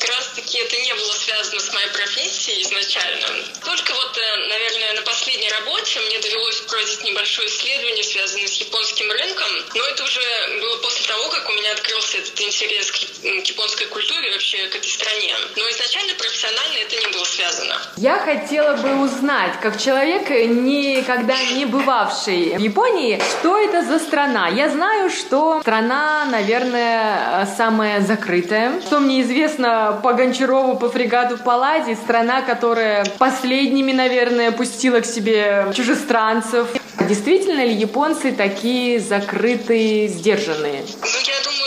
[0.00, 3.26] как раз-таки это не было связано с моей профессией изначально.
[3.64, 9.10] Только вот, э, наверное, на последней работе мне довелось проводить небольшое исследование, связанное с японским
[9.10, 10.20] рынком, но это уже
[10.60, 14.88] было после того, как у меня открылся этот интерес к японской культуре, вообще к этой
[14.88, 15.34] стране.
[15.56, 17.74] Но изначально профессионально это не было связано.
[17.96, 24.48] Я хотела бы узнать, как человек, никогда не бывавший в Японии, что это за страна.
[24.48, 28.80] Я знаю, что страна, наверное, самая закрытая.
[28.82, 35.72] Что мне известно по Гончарову, по фрегату Палладе, страна, которая последними, наверное, пустила к себе
[35.74, 36.68] чужестранцев.
[37.08, 40.82] Действительно ли японцы такие закрытые, сдержанные?
[41.00, 41.65] Ну, я думаю,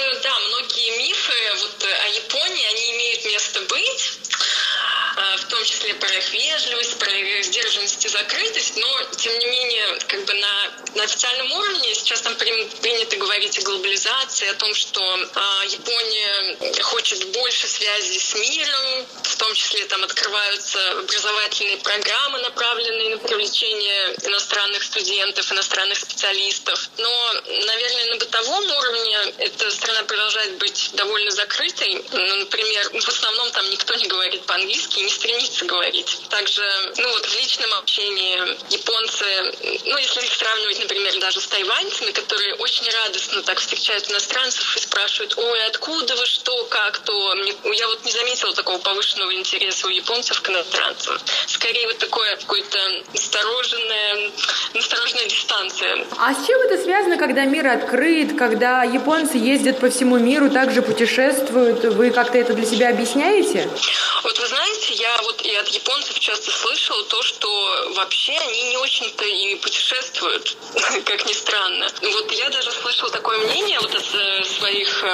[5.99, 7.09] про вежливость, про
[7.43, 12.35] сдержанность и закрытость, но, тем не менее, как бы на, на официальном уровне сейчас там
[12.35, 19.35] принято говорить о глобализации, о том, что э, Япония хочет больше связи с миром, в
[19.37, 26.89] том числе там открываются образовательные программы, направленные на привлечение иностранных студентов, иностранных специалистов.
[26.97, 27.33] Но,
[27.65, 32.03] наверное, на бытовом уровне эта страна продолжает быть довольно закрытой.
[32.11, 35.88] Ну, например, в основном там никто не говорит по-английски не стремится говорить.
[36.29, 36.61] Также,
[36.97, 38.37] ну вот в личном общении
[38.71, 39.25] японцы,
[39.85, 44.79] ну если их сравнивать, например, даже с тайваньцами, которые очень радостно так встречают иностранцев и
[44.79, 47.33] спрашивают, ой, откуда вы, что, как, то.
[47.73, 51.17] Я вот не заметила такого повышенного интереса у японцев к иностранцам.
[51.47, 52.77] Скорее вот такое какое-то
[53.13, 54.31] настороженная,
[54.73, 56.05] настороженная дистанция.
[56.17, 60.81] А с чем это связано, когда мир открыт, когда японцы ездят по всему миру, также
[60.81, 61.83] путешествуют?
[61.83, 63.69] Вы как-то это для себя объясняете?
[64.23, 68.77] Вот вы знаете, я вот и от японцев часто слышала то, что вообще они не
[68.77, 70.57] очень-то и путешествуют,
[71.05, 71.87] как ни странно.
[72.01, 75.07] Вот я даже слышала такое мнение вот от э, своих э,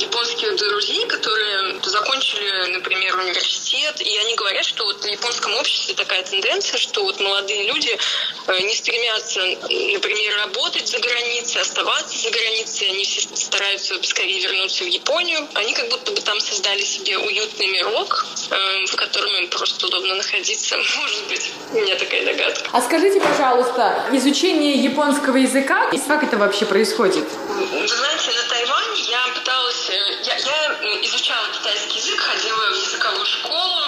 [0.00, 6.22] японских друзей, которые закончили, например, университет, и они говорят, что вот в японском обществе такая
[6.22, 7.98] тенденция, что вот молодые люди
[8.46, 14.84] э, не стремятся, например, работать за границей, оставаться за границей, они все стараются скорее вернуться
[14.84, 15.48] в Японию.
[15.54, 20.16] Они как будто бы там создали себе уютный мирок, э, в котором им просто удобно
[20.16, 20.76] находиться.
[20.96, 22.68] Может быть, у меня такая догадка.
[22.72, 27.24] А скажите, пожалуйста, изучение японского языка, как это вообще происходит?
[27.48, 29.90] Вы знаете, на Тайване я пыталась...
[29.90, 29.94] Э,
[30.24, 33.80] я, я изучала китайский язык, ходила в языковую школу,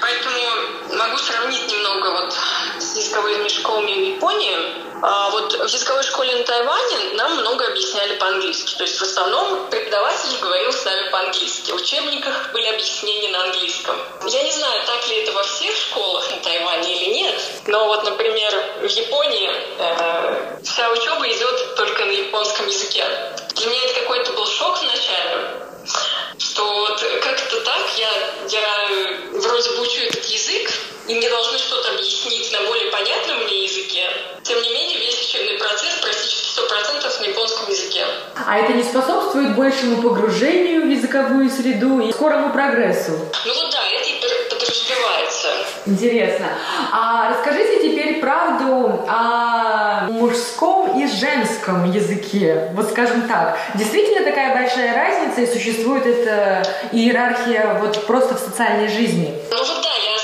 [0.00, 2.34] поэтому могу сравнить немного вот
[2.96, 4.56] с языковыми школами в Японии.
[5.02, 8.74] А вот в языковой школе на Тайване нам много объясняли по-английски.
[8.76, 11.70] То есть в основном преподаватель говорил с нами по-английски.
[11.72, 13.96] В учебниках были объяснения на английском.
[14.26, 18.04] Я не знаю, так ли это во всех школах на Тайване или нет, но вот,
[18.04, 23.04] например, в Японии э, вся учеба идет только на японском языке.
[23.56, 25.66] Для меня это какой-то был шок вначале,
[26.38, 28.88] что вот как-то так я, я
[29.32, 30.70] вроде бы учу этот язык,
[31.08, 34.08] и мне должны что-то объяснить на более понятном мне языке.
[34.46, 38.04] Тем не менее, весь учебный процесс практически 100% на японском языке.
[38.46, 43.10] А это не способствует большему погружению в языковую среду и скорому прогрессу?
[43.44, 45.48] Ну вот да, это и подразумевается.
[45.86, 46.46] Интересно.
[46.92, 52.70] А расскажите теперь правду о мужском и женском языке.
[52.74, 58.86] Вот скажем так, действительно такая большая разница и существует эта иерархия вот просто в социальной
[58.86, 59.34] жизни?
[59.50, 60.15] Ну вот да, я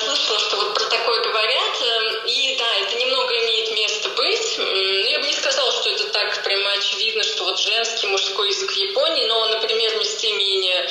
[6.92, 10.88] очевидно, что вот женский, мужской язык в Японии, но, например, местоимение,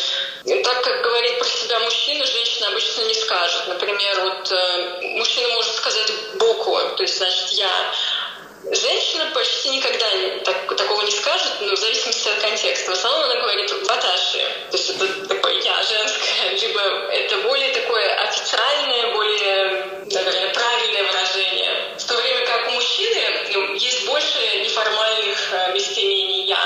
[0.63, 3.67] так как говорит про себя мужчина, женщина обычно не скажет.
[3.67, 7.93] Например, вот э, мужчина может сказать «боку», то есть, значит, «я»,
[8.63, 10.05] Женщина почти никогда
[10.45, 12.91] так, такого не скажет, но в зависимости от контекста.
[12.91, 14.37] В основном она говорит «ваташи»,
[14.69, 16.79] то есть это такое «я» женское, либо
[17.11, 21.50] это более такое официальное, более, наверное, правильное выражение.
[23.81, 26.59] Есть больше неформальных э, местоимений «я»,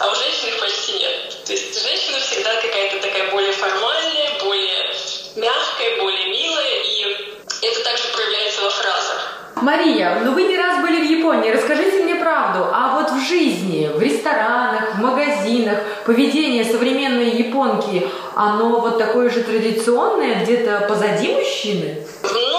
[0.00, 1.44] а у женщин их почти нет.
[1.44, 4.94] То есть женщина всегда какая-то такая более формальная, более
[5.36, 7.16] мягкая, более милая, и
[7.62, 9.34] это также проявляется во фразах.
[9.62, 12.66] Мария, ну вы не раз были в Японии, расскажите мне правду.
[12.72, 19.42] А вот в жизни, в ресторанах, в магазинах, поведение современной японки, оно вот такое же
[19.42, 22.06] традиционное, где-то позади мужчины?
[22.22, 22.57] Ну,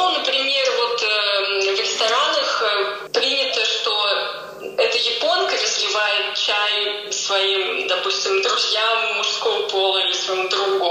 [7.29, 10.89] своим, допустим, друзьям мужского пола или своему другу.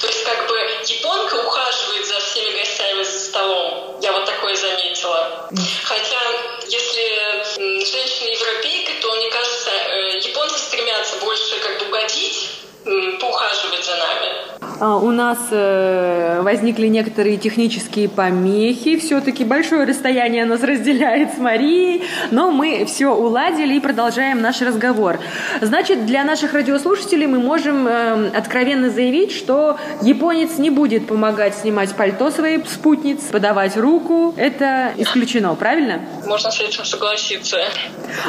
[0.00, 0.54] То есть как бы
[0.86, 3.96] японка ухаживает за всеми гостями за столом.
[4.02, 5.48] Я вот такое заметила.
[5.84, 6.20] Хотя,
[6.66, 12.50] если женщина европейка, то, мне кажется, э, японцы стремятся больше как бы угодить,
[12.84, 14.50] поухаживать за нами.
[14.80, 18.96] А, у нас э, возникли некоторые технические помехи.
[18.96, 25.18] Все-таки большое расстояние нас разделяет с Марией, но мы все уладили и продолжаем наш разговор.
[25.60, 31.94] Значит, для наших радиослушателей мы можем э, откровенно заявить, что японец не будет помогать снимать
[31.94, 34.34] пальто своей спутниц, подавать руку.
[34.38, 36.00] Это исключено, правильно?
[36.26, 37.58] Можно с этим согласиться.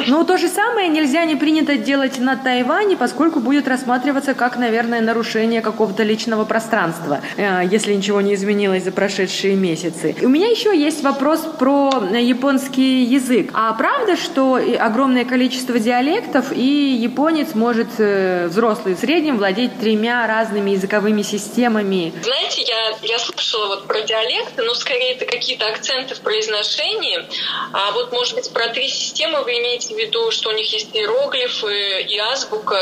[0.06, 5.00] Но то же самое нельзя не принято делать на Тайване, поскольку будет рассматриваться как, наверное,
[5.00, 10.16] нарушение какого-то личного пространства, э, если ничего не изменилось за прошедшие месяцы.
[10.20, 13.50] У меня еще есть вопрос про японский язык.
[13.54, 20.26] А правда, что огромное количество диалектов и японец может э, взрослый в среднем владеть тремя
[20.26, 22.12] разными языковыми системами?
[22.20, 27.24] Знаете, я, я слышала вот про диалекты, но скорее это какие-то акценты в произношении.
[27.72, 30.88] А вот, может быть, про три системы вы имеете в виду, что у них есть
[30.96, 32.76] иероглифы и азбука,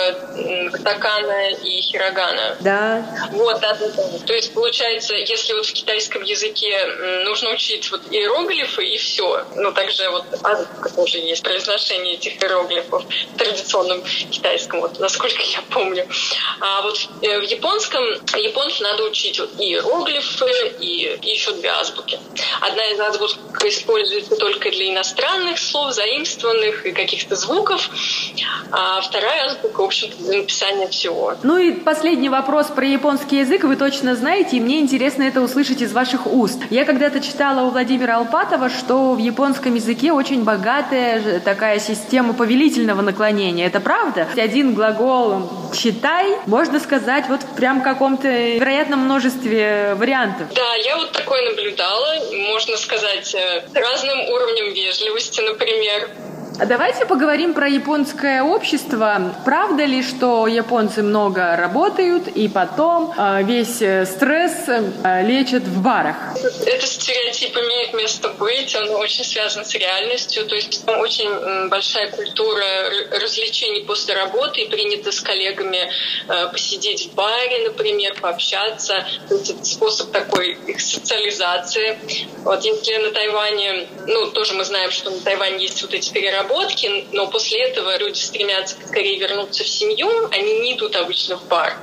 [0.73, 2.57] катакана и хирогана?
[2.61, 3.29] Да.
[3.33, 4.03] Вот, да, да, да.
[4.27, 6.85] То есть, получается, если вот в китайском языке
[7.25, 13.05] нужно учить вот иероглифы и все, ну, также вот азбука тоже есть, произношение этих иероглифов
[13.05, 16.07] в традиционном китайском, вот, насколько я помню.
[16.61, 18.05] А вот э, в японском,
[18.37, 22.19] японцу надо учить вот и иероглифы, и, и еще две азбуки.
[22.61, 23.31] Одна из азбук
[23.65, 27.91] используется только для иностранных слов, заимствованных и каких-то звуков,
[28.73, 31.35] а вторая азбука, в общем-то, для написания всего.
[31.43, 35.81] Ну и последний вопрос про японский язык вы точно знаете, и мне интересно это услышать
[35.81, 36.61] из ваших уст.
[36.69, 43.01] Я когда-то читала у Владимира Алпатова, что в японском языке очень богатая такая система повелительного
[43.01, 43.67] наклонения.
[43.67, 44.29] Это правда?
[44.37, 50.49] Один глагол «читай» можно сказать вот прям в каком-то вероятном множестве вариантов.
[50.55, 52.17] Да, я вот такое наблюдала.
[52.49, 56.11] Можно сказать, э, разным уровнем вежливости, например.
[56.59, 59.35] А давайте поговорим про японское общество.
[59.45, 65.83] Правда ли, что японцы много работают и потом э, весь э, стресс э, лечат в
[65.83, 66.17] барах?
[66.67, 72.11] Этот стереотип имеет место быть, он очень связан с реальностью, то есть там очень большая
[72.11, 72.65] культура
[73.23, 75.91] развлечений после работы, и принято с коллегами
[76.29, 79.07] э, посидеть в баре, например, пообщаться.
[79.29, 81.99] То это способ такой их социализации.
[82.45, 86.40] Вот если на Тайване, ну, тоже мы знаем, что на Тайване есть вот эти переработки,
[86.41, 91.47] переработки, но после этого люди стремятся скорее вернуться в семью, они не идут обычно в
[91.49, 91.75] бар,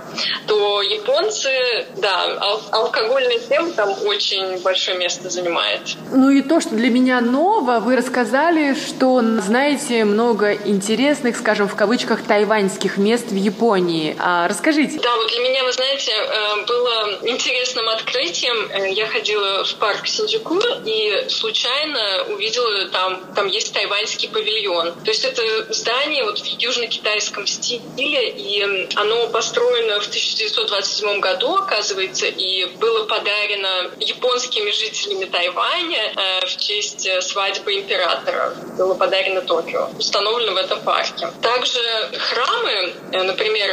[0.48, 1.50] то японцы,
[1.98, 5.82] да, ал- алкогольная тема там очень большое место занимает.
[6.12, 11.76] Ну и то, что для меня ново, вы рассказали, что знаете много интересных, скажем, в
[11.76, 14.16] кавычках, тайваньских мест в Японии.
[14.20, 15.00] А расскажите.
[15.00, 18.70] Да, вот для меня, вы знаете, э, было интересным открытием.
[18.72, 24.94] Э, я ходила в парк Синдзюку и случайно увидела там, там есть тайваньский павильон павильон.
[25.04, 32.28] То есть это здание вот в южно-китайском стиле, и оно построено в 1927 году, оказывается,
[32.28, 38.54] и было подарено японскими жителями Тайваня э, в честь э, свадьбы императора.
[38.78, 39.90] Было подарено Токио.
[39.98, 41.28] Установлено в этом парке.
[41.42, 41.80] Также
[42.18, 43.68] храмы, э, например,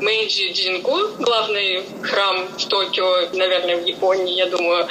[0.00, 4.88] Мэйджи Дингу, главный храм в Токио, наверное, в Японии, я думаю,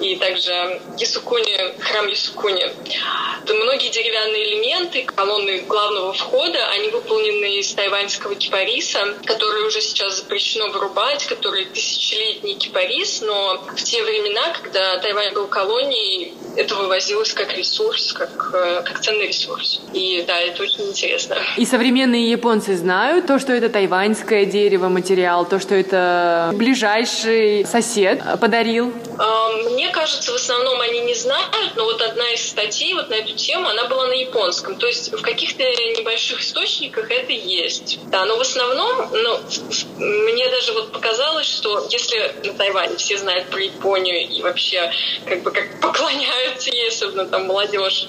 [0.00, 2.70] и также Ясукуни, храм Ясукуни.
[3.48, 10.68] Многие деревянные элементы колонны главного входа, они выполнены из тайваньского кипариса, который уже сейчас запрещено
[10.68, 17.56] вырубать, который тысячелетний кипарис, но в те времена, когда Тайвань был колонией, это вывозилось как
[17.56, 19.80] ресурс, как, э, как ценный ресурс.
[19.92, 21.36] И да, это очень интересно.
[21.56, 28.20] И современные японцы знают то, что это тайваньское дерево, материал, то, что это ближайший сосед
[28.40, 28.92] подарил?
[29.70, 33.34] Мне кажется, в основном они не знают, но вот одна из статей вот на эту
[33.34, 34.41] тему, она была на японском.
[34.50, 37.98] То есть в каких-то небольших источниках это есть.
[38.10, 39.40] Да, но в основном, ну,
[39.98, 44.92] мне даже вот показалось, что если на Тайване все знают про Японию и вообще
[45.26, 48.06] как бы как поклоняются ей, особенно там молодежь,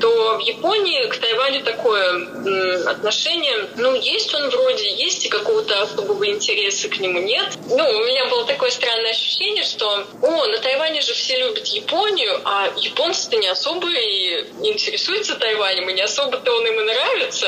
[0.00, 6.28] то в Японии к Тайваню такое отношение, ну, есть он вроде, есть и какого-то особого
[6.28, 7.46] интереса к нему нет.
[7.68, 12.40] Ну, у меня было такое странное ощущение, что, о, на Тайване же все любят Японию,
[12.44, 17.46] а японцы-то не особо и интересуются Тайванем И не особо-то он им и нравится.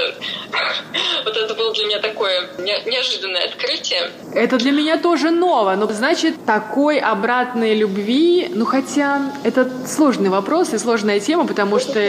[1.24, 4.10] Вот это было для меня такое неожиданное открытие.
[4.34, 5.74] Это для меня тоже ново.
[5.76, 12.00] Но значит, такой обратной любви, ну хотя это сложный вопрос и сложная тема, потому что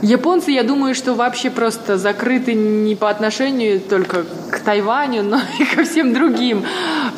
[0.00, 5.64] японцы, я думаю, что вообще просто закрыты не по отношению только к Тайваню, но и
[5.64, 6.64] ко всем другим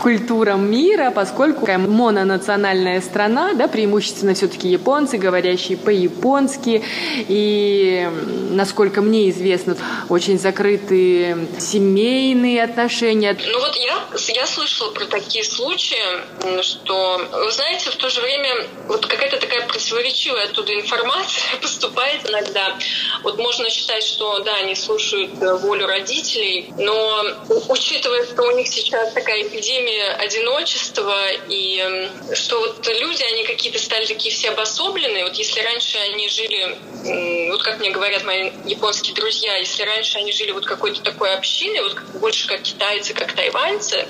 [0.00, 6.82] культурам мира, поскольку мононациональная страна, да, преимущественно все-таки японцы, говорящие по-японски,
[7.28, 8.08] и,
[8.50, 9.76] насколько мне известно,
[10.08, 13.36] очень закрытые семейные отношения.
[13.46, 13.98] Ну вот я,
[14.34, 19.66] я слышала про такие случаи, что, вы знаете, в то же время вот какая-то такая
[19.66, 22.76] противоречивая оттуда информация поступает иногда.
[23.22, 27.22] Вот можно считать, что да, они слушают э, волю родителей, но
[27.68, 34.06] учитывая, что у них сейчас такая эпидемия одиночества, и что вот люди, они какие-то стали
[34.06, 35.24] такие все обособленные.
[35.24, 40.32] Вот если раньше они жили, вот как мне говорят мои японские друзья, если раньше они
[40.32, 44.06] жили вот какой-то такой общиной, вот больше как китайцы, как тайваньцы,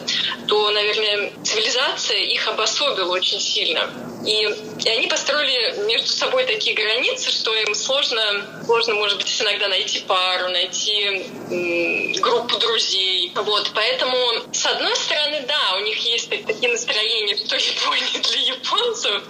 [0.49, 3.89] то, наверное, цивилизация их обособила очень сильно.
[4.25, 4.43] И,
[4.85, 10.01] и они построили между собой такие границы, что им сложно, сложно, может быть, иногда найти
[10.01, 13.33] пару, найти м, группу друзей.
[13.35, 14.17] Вот, поэтому,
[14.53, 19.23] с одной стороны, да, у них есть такие настроения, что Япония для японцев,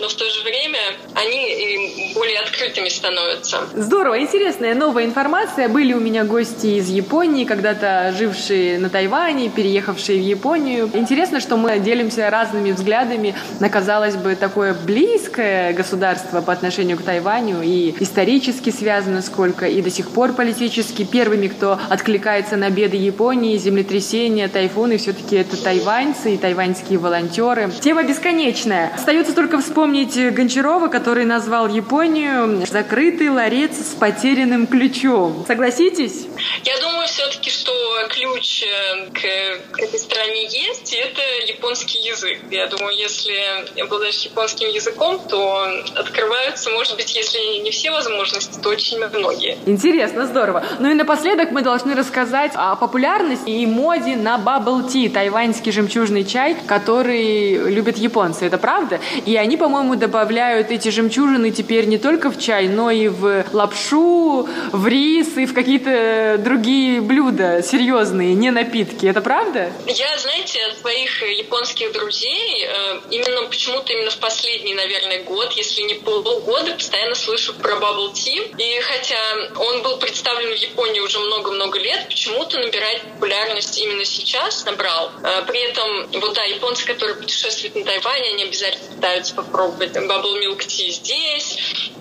[0.00, 0.78] но в то же время
[1.14, 3.60] они более открытыми становятся.
[3.74, 5.68] Здорово, интересная новая информация.
[5.68, 10.90] Были у меня гости из Японии, когда-то жившие на Тайване, переехавшие в Японию.
[10.94, 17.02] Интересно, что мы делимся разными взглядами на, казалось бы, такое близкое государство по отношению к
[17.02, 21.04] Тайваню и исторически связано сколько, и до сих пор политически.
[21.04, 27.72] Первыми, кто откликается на беды Японии, землетрясения, тайфуны, все-таки это тайваньцы и тайваньские волонтеры.
[27.80, 28.92] Тема бесконечная.
[28.94, 35.44] Остается только вспомнить Гончарова, который назвал Японию «закрытый ларец с потерянным ключом».
[35.44, 36.28] Согласитесь?
[36.62, 37.72] Я думаю все-таки, что
[38.10, 42.38] ключ э, к этой стране есть, и это японский язык.
[42.50, 48.68] Я думаю, если обладаешь японским языком, то открываются, может быть, если не все возможности, то
[48.68, 49.56] очень многие.
[49.66, 50.64] Интересно, здорово.
[50.78, 56.24] Ну и напоследок мы должны рассказать о популярности и моде на bubble tea, тайваньский жемчужный
[56.24, 58.46] чай, который любят японцы.
[58.46, 59.00] Это правда?
[59.24, 64.48] И они, по-моему, добавляют эти жемчужины теперь не только в чай, но и в лапшу,
[64.72, 69.06] в рис и в какие-то другие блюда серьезные, не напитки.
[69.06, 69.72] Это правда?
[69.86, 75.82] Я, знаете, от своих японских друзей э, именно почему-то именно в последний, наверное, год, если
[75.82, 78.54] не полгода, постоянно слышу про bubble tea.
[78.58, 79.18] И хотя
[79.56, 85.10] он был представлен в Японии уже много-много лет, почему-то набирает популярность именно сейчас, набрал.
[85.22, 90.40] Э, при этом, вот да, японцы, которые путешествуют на Тайване, они обязательно пытаются попробовать bubble
[90.42, 91.58] milk tea здесь.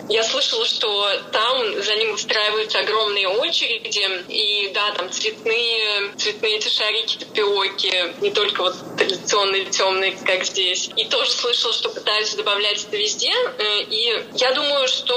[0.08, 6.70] Я слышала, что там за ним устраиваются огромные очереди, и да, там цветные, цветные эти
[6.70, 10.90] шарики, тапиоки, не только вот традиционные темные, как здесь.
[10.96, 13.32] И тоже слышала, что пытаются добавлять это везде.
[13.32, 15.16] Э, и я думаю, что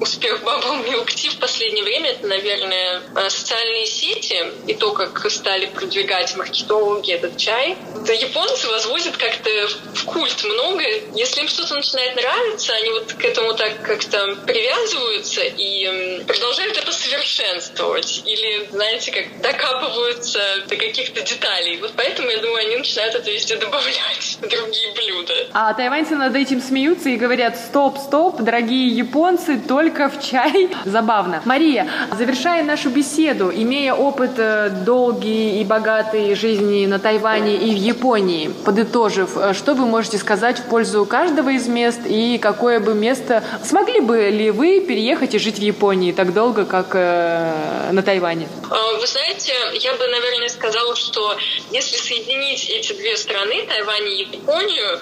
[0.00, 5.66] успех Bubble Milk в последнее время это, наверное, э, социальные сети и то, как стали
[5.66, 7.76] продвигать маркетологи этот чай.
[8.08, 9.50] Японцы возводят как-то
[9.94, 10.84] в культ много.
[11.14, 16.92] Если им что-то начинает нравиться, они вот к этому так как-то привязываются и продолжают это
[16.92, 18.22] совершенствовать.
[18.24, 20.38] Или, знаете, как докапываются
[20.68, 21.78] до каких-то деталей.
[21.80, 25.34] Вот поэтому, я думаю, они начинают это везде добавлять другие блюда.
[25.52, 30.70] А тайваньцы над этим смеются и говорят, стоп, стоп, дорогие японцы, только в чай.
[30.84, 31.42] Забавно.
[31.44, 37.78] Мария, завершая нашу беседу, имея опыт э, долгий и богатый жизни на Тайване и в
[37.78, 42.94] Японии, подытожив, э, что вы можете сказать в пользу каждого из мест и какое бы
[42.94, 43.42] место...
[43.62, 48.48] Смогли бы ли вы переехать и жить в Японии так долго, как э, на Тайване?
[48.70, 51.36] А, вы знаете, я бы, наверное, сказала, что
[51.70, 55.00] если соединить эти две страны, Тайвань и Японию,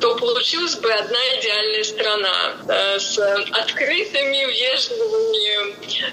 [0.00, 5.32] то получилась бы одна идеальная страна э, с открытыми, вежливыми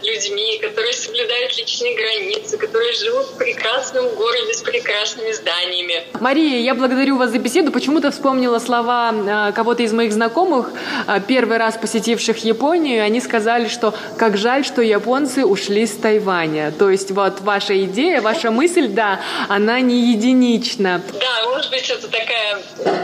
[0.05, 6.03] людьми, которые соблюдают личные границы, которые живут в прекрасном городе с прекрасными зданиями.
[6.19, 7.71] Мария, я благодарю вас за беседу.
[7.71, 10.71] Почему-то вспомнила слова э, кого-то из моих знакомых,
[11.07, 13.03] э, первый раз посетивших Японию.
[13.03, 16.68] Они сказали, что как жаль, что японцы ушли с Тайваня.
[16.71, 21.01] То есть вот ваша идея, ваша мысль, да, она не единична.
[21.13, 22.61] Да, может быть, это такая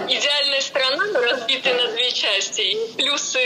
[0.08, 2.62] идеальная страна, разбитая на две части.
[2.62, 3.40] И плюсы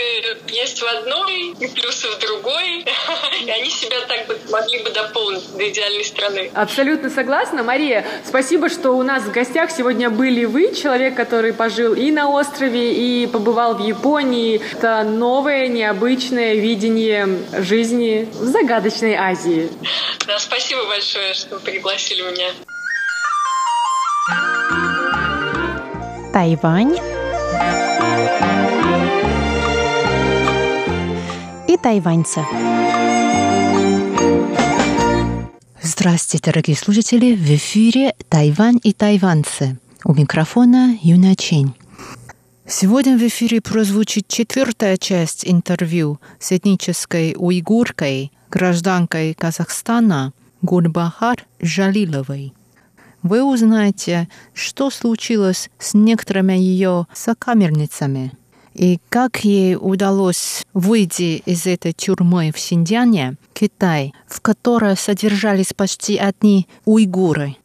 [0.48, 2.84] есть в одной, и плюсы в другой.
[3.44, 6.50] И они себя так бы могли бы дополнить до идеальной страны.
[6.54, 7.62] Абсолютно согласна.
[7.62, 12.28] Мария, спасибо, что у нас в гостях сегодня были вы, человек, который пожил и на
[12.28, 14.60] острове, и побывал в Японии.
[14.72, 19.70] Это новое, необычное видение жизни в загадочной Азии.
[20.26, 22.52] Да, спасибо большое, что пригласили меня.
[26.32, 26.96] Тайвань
[31.68, 32.44] и тайваньцы.
[35.82, 37.34] Здравствуйте, дорогие слушатели!
[37.34, 39.78] В эфире «Тайвань и тайваньцы».
[40.04, 41.74] У микрофона Юна Чень.
[42.72, 52.54] Сегодня в эфире прозвучит четвертая часть интервью с этнической уйгуркой, гражданкой Казахстана Гульбахар Жалиловой.
[53.24, 58.32] Вы узнаете, что случилось с некоторыми ее сокамерницами
[58.74, 66.16] и как ей удалось выйти из этой тюрьмы в Синьцзяне, Китай, в которой содержались почти
[66.16, 67.56] одни уйгуры.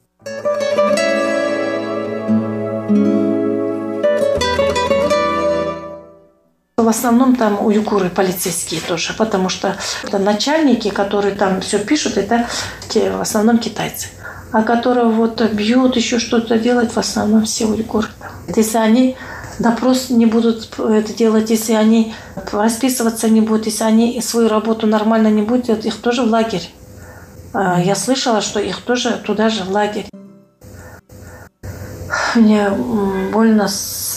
[6.78, 12.50] В основном там уйгуры полицейские тоже, потому что это начальники, которые там все пишут, это
[12.94, 14.10] в основном китайцы.
[14.52, 18.10] А которые вот бьют, еще что-то делать, в основном все уйгуры.
[18.54, 19.16] Если они
[19.58, 22.14] допрос не будут это делать, если они
[22.52, 26.70] расписываться не будут, если они свою работу нормально не будут, их тоже в лагерь.
[27.54, 30.08] А, я слышала, что их тоже туда же в лагерь.
[32.36, 32.70] Мне
[33.32, 33.70] больно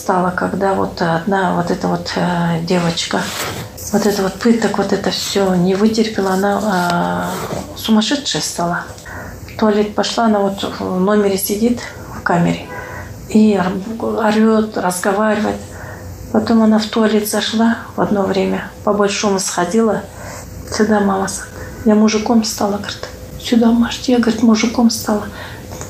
[0.09, 3.21] стало, когда вот одна вот эта вот э, девочка,
[3.93, 8.85] вот это вот пыток, вот это все не вытерпела, она э, сумасшедшая стала.
[9.47, 11.81] В туалет пошла, она вот в номере сидит
[12.17, 12.69] в камере
[13.29, 13.61] и
[14.01, 15.61] орет, разговаривает.
[16.33, 20.05] Потом она в туалет зашла в одно время, по-большому сходила.
[20.75, 21.27] Сюда мама
[21.85, 23.07] я мужиком стала, говорит,
[23.39, 25.25] сюда, Маш, я, говорит, мужиком стала.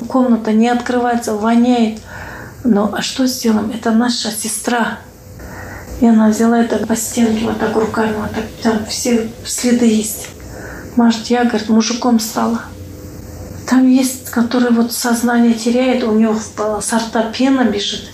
[0.09, 2.01] Комната не открывается, воняет.
[2.63, 3.71] Но а что сделаем?
[3.73, 4.99] Это наша сестра.
[6.01, 10.29] И она взяла это по стенке вот так руками, вот так, там все следы есть.
[10.95, 12.61] Маш, я, говорит, мужиком стала.
[13.67, 16.35] Там есть, который вот сознание теряет, у него
[16.81, 18.09] сорта пена бежит.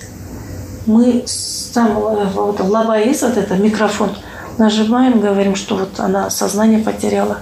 [0.86, 1.26] Мы
[1.74, 4.16] там э, вот, лаба есть вот это микрофон,
[4.58, 7.40] нажимаем, говорим, что вот она сознание потеряла.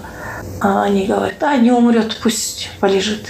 [0.60, 3.26] А они говорят, а не умрет, пусть полежит.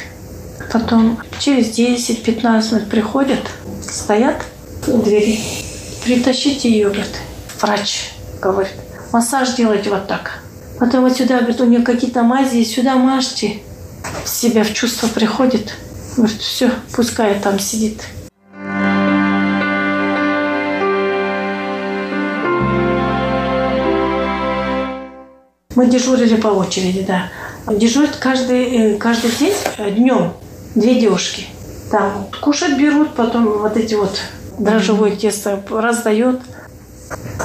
[0.72, 3.40] Потом через 10-15 минут приходят,
[3.90, 4.44] стоят
[4.88, 5.40] у двери.
[6.04, 7.16] Притащите ее, говорит,
[7.62, 8.12] врач,
[8.42, 8.74] говорит.
[9.12, 10.40] Массаж делать вот так.
[10.80, 13.62] Потом вот сюда, говорит, у нее какие-то мази, сюда мажьте
[14.26, 15.76] себя в чувство приходит,
[16.18, 18.02] говорит, все, пускай там сидит.
[25.76, 27.30] Мы дежурили по очереди, да.
[27.68, 30.34] Дежурят каждый, э, каждый день э, днем
[30.76, 31.48] две девушки.
[31.94, 34.20] Там кушать берут, потом вот эти вот
[34.58, 36.40] дрожжевое тесто раздает.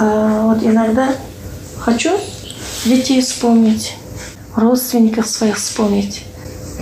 [0.01, 1.11] А вот иногда
[1.79, 2.13] хочу
[2.87, 3.95] детей вспомнить,
[4.57, 6.25] родственников своих вспомнить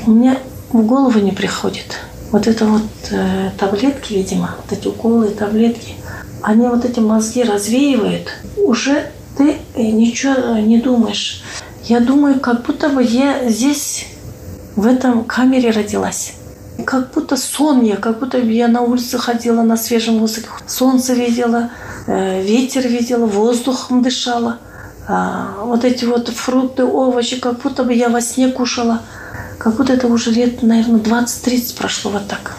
[0.07, 0.39] мне
[0.71, 1.97] в голову не приходит.
[2.31, 5.97] Вот это вот э, таблетки, видимо, вот эти уколы, таблетки,
[6.43, 8.29] они вот эти мозги развеивают.
[8.57, 11.43] Уже ты ничего не думаешь.
[11.83, 14.07] Я думаю, как будто бы я здесь,
[14.77, 16.35] в этом камере родилась.
[16.85, 20.49] Как будто сон я, как будто я на улице ходила на свежем воздухе.
[20.67, 21.71] Солнце видела,
[22.07, 24.59] э, ветер видела, воздухом дышала.
[25.09, 29.03] А, вот эти вот фрукты, овощи, как будто бы я во сне кушала–
[29.59, 32.53] как будто это уже лет, наверное, 20-30 прошло вот так.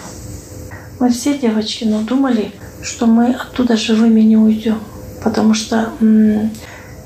[0.99, 2.51] Мы все девочки, ну, думали,
[2.81, 4.79] что мы оттуда живыми не уйдем.
[5.23, 6.51] Потому что м-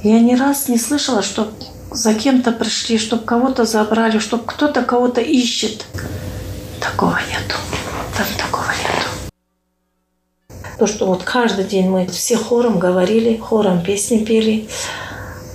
[0.02, 1.52] я ни раз не слышала, что
[1.92, 5.86] за кем-то пришли, чтобы кого-то забрали, чтобы кто-то кого-то ищет.
[6.82, 7.56] Такого нету.
[8.18, 9.08] Там такого нету.
[10.80, 14.68] То, что вот каждый день мы все хором говорили, хором песни пели.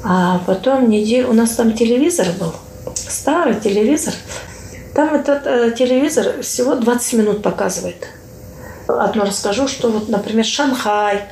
[0.04, 1.30] А потом неделю...
[1.30, 2.54] У нас там телевизор был–
[2.94, 4.14] старый телевизор.
[4.94, 8.08] Там этот э, телевизор всего 20 минут показывает.
[8.88, 11.22] Одно расскажу, что вот, например, Шанхай,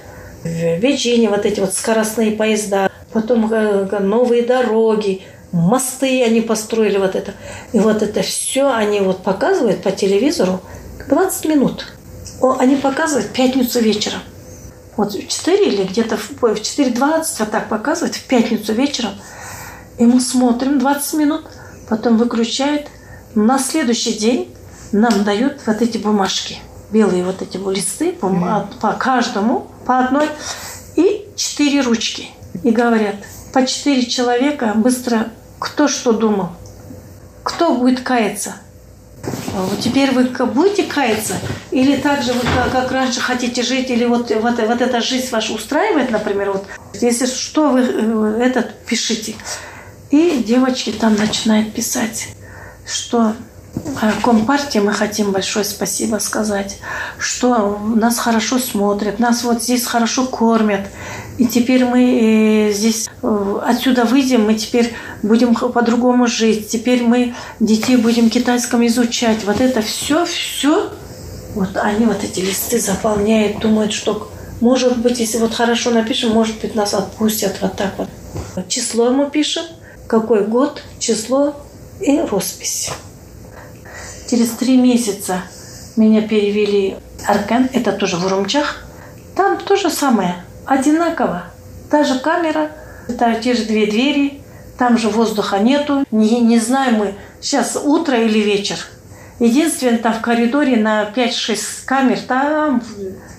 [0.43, 5.23] в Бейджине вот эти вот скоростные поезда, потом э, новые дороги,
[5.55, 7.33] мосты они построили вот это.
[7.73, 10.61] И вот это все они вот показывают по телевизору
[11.09, 11.93] 20 минут.
[12.41, 14.21] О, они показывают пятницу вечером.
[14.97, 19.13] Вот в 4 или где-то в 4.20 вот так показывают в пятницу вечером.
[19.99, 21.47] И мы смотрим 20 минут–
[21.89, 22.89] потом выключает.
[23.35, 24.55] На следующий день
[24.93, 26.59] нам дают вот эти бумажки,
[26.93, 30.29] белые вот эти листы по, по каждому, по одной,
[30.95, 32.29] и четыре ручки.
[32.63, 33.17] И говорят,
[33.53, 35.31] по четыре человека быстро
[35.65, 36.51] кто что думал,
[37.43, 38.57] кто будет каяться.
[39.55, 41.37] А теперь вы будете каяться?
[41.71, 42.41] Или так же вы
[42.71, 43.89] как раньше хотите жить?
[43.89, 46.51] Или вот, вот, вот эта жизнь ваша устраивает, например?
[46.53, 46.67] Вот,
[47.01, 49.37] если что, вы э, этот пишите.
[50.11, 52.29] И девочки там начинают писать,
[52.87, 53.33] что
[53.75, 56.79] э, Компартии мы хотим большое спасибо сказать,
[57.19, 60.83] что нас хорошо смотрят, нас вот здесь хорошо кормят.
[61.37, 66.69] И теперь мы э, здесь отсюда выйдем, мы теперь будем по-другому жить.
[66.69, 69.45] Теперь мы детей будем китайском изучать.
[69.45, 70.91] Вот это все, все.
[71.55, 74.31] Вот они вот эти листы заполняют, думают, что
[74.61, 78.09] может быть, если вот хорошо напишем, может быть, нас отпустят вот так вот.
[78.69, 79.65] Число мы пишем,
[80.07, 81.55] какой год, число
[82.01, 82.91] и роспись.
[84.31, 85.43] Через три месяца
[85.97, 88.85] меня перевели Аркан, это тоже в Урумчах.
[89.35, 91.45] Там то же самое, одинаково.
[91.91, 92.71] Та же камера,
[93.09, 94.41] это те же две двери,
[94.79, 96.05] там же воздуха нету.
[96.11, 98.79] Не, не знаем мы, сейчас утро или вечер.
[99.41, 102.83] Единственное, там в коридоре на 5-6 камер, там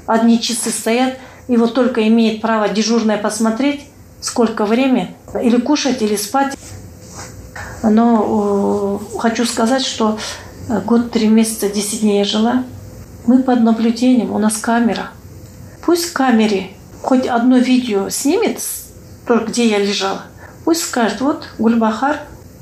[0.05, 1.15] одни часы стоят,
[1.47, 3.87] и вот только имеет право дежурная посмотреть,
[4.21, 6.57] сколько время, или кушать, или спать.
[7.81, 10.17] Но э, хочу сказать, что
[10.85, 12.63] год, три месяца, 10 дней я жила,
[13.25, 15.09] мы под наблюдением, у нас камера.
[15.85, 16.71] Пусть в камере
[17.05, 18.59] хоть одно видео снимет,
[19.27, 20.23] где я лежала,
[20.63, 22.21] Пусть скажет, вот Гульбахар,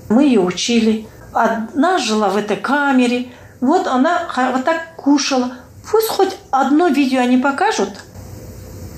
[0.09, 1.07] мы ее учили.
[1.31, 3.31] Одна жила в этой камере,
[3.61, 5.53] вот она вот так кушала.
[5.89, 7.89] Пусть хоть одно видео они покажут.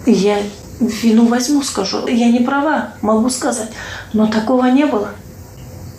[0.07, 0.39] Я
[0.79, 2.07] вину возьму, скажу.
[2.07, 3.69] Я не права, могу сказать.
[4.13, 5.09] Но такого не было.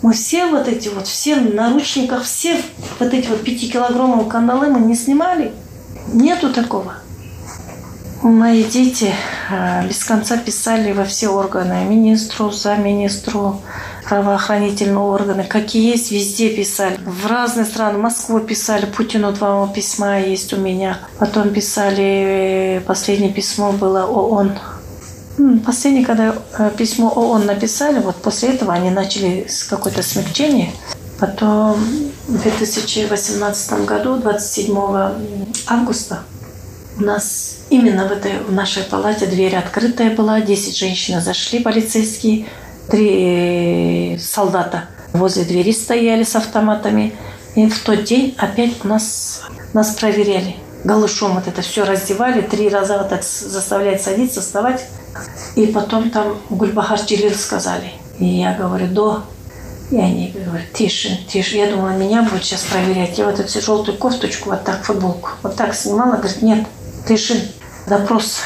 [0.01, 2.61] Мы все вот эти вот, все в наручниках, все
[2.99, 5.53] вот эти вот пятикилограммовые кандалы мы не снимали.
[6.11, 6.95] Нету такого.
[8.23, 9.13] Мои дети
[9.51, 13.61] э, без конца писали во все органы, министру, за министру,
[14.05, 16.97] правоохранительные органы, какие есть, везде писали.
[17.05, 20.97] В разные страны, Москву писали, Путину два письма есть у меня.
[21.19, 24.53] Потом писали, последнее письмо было ООН.
[25.63, 30.71] Последнее, когда э, письмо ООН написали, вот после этого они начали с какое-то смягчение.
[31.19, 31.79] Потом
[32.27, 34.75] в 2018 году, 27
[35.67, 36.23] августа,
[36.99, 42.45] у нас именно в этой в нашей палате дверь открытая была, 10 женщин зашли полицейские,
[42.89, 47.13] три солдата возле двери стояли с автоматами.
[47.55, 49.43] И в тот день опять нас,
[49.73, 50.55] нас проверяли.
[50.83, 54.85] Голышом вот это все раздевали, три раза вот так заставляют садиться, вставать.
[55.55, 57.91] И потом там Гульбахар Джилил сказали.
[58.19, 59.23] И я говорю, до.
[59.89, 61.57] И они говорят, тише, тише.
[61.57, 63.17] Я думала, меня будут сейчас проверять.
[63.17, 66.17] Я вот эту желтую кофточку, вот так футболку, вот так снимала.
[66.17, 66.67] Говорит, нет,
[67.07, 67.41] Тишин,
[67.87, 68.39] допрос.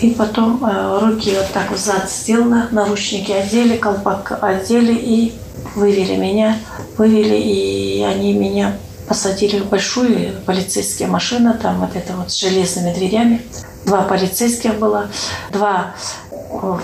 [0.00, 5.32] И потом э, руки вот так в зад сделала, наручники одели, колпак одели и
[5.76, 6.58] вывели меня.
[6.98, 8.76] Вывели, и они меня
[9.06, 13.42] посадили в большую полицейскую машину, там вот это вот с железными дверями.
[13.84, 15.08] Два полицейских было,
[15.52, 15.94] два,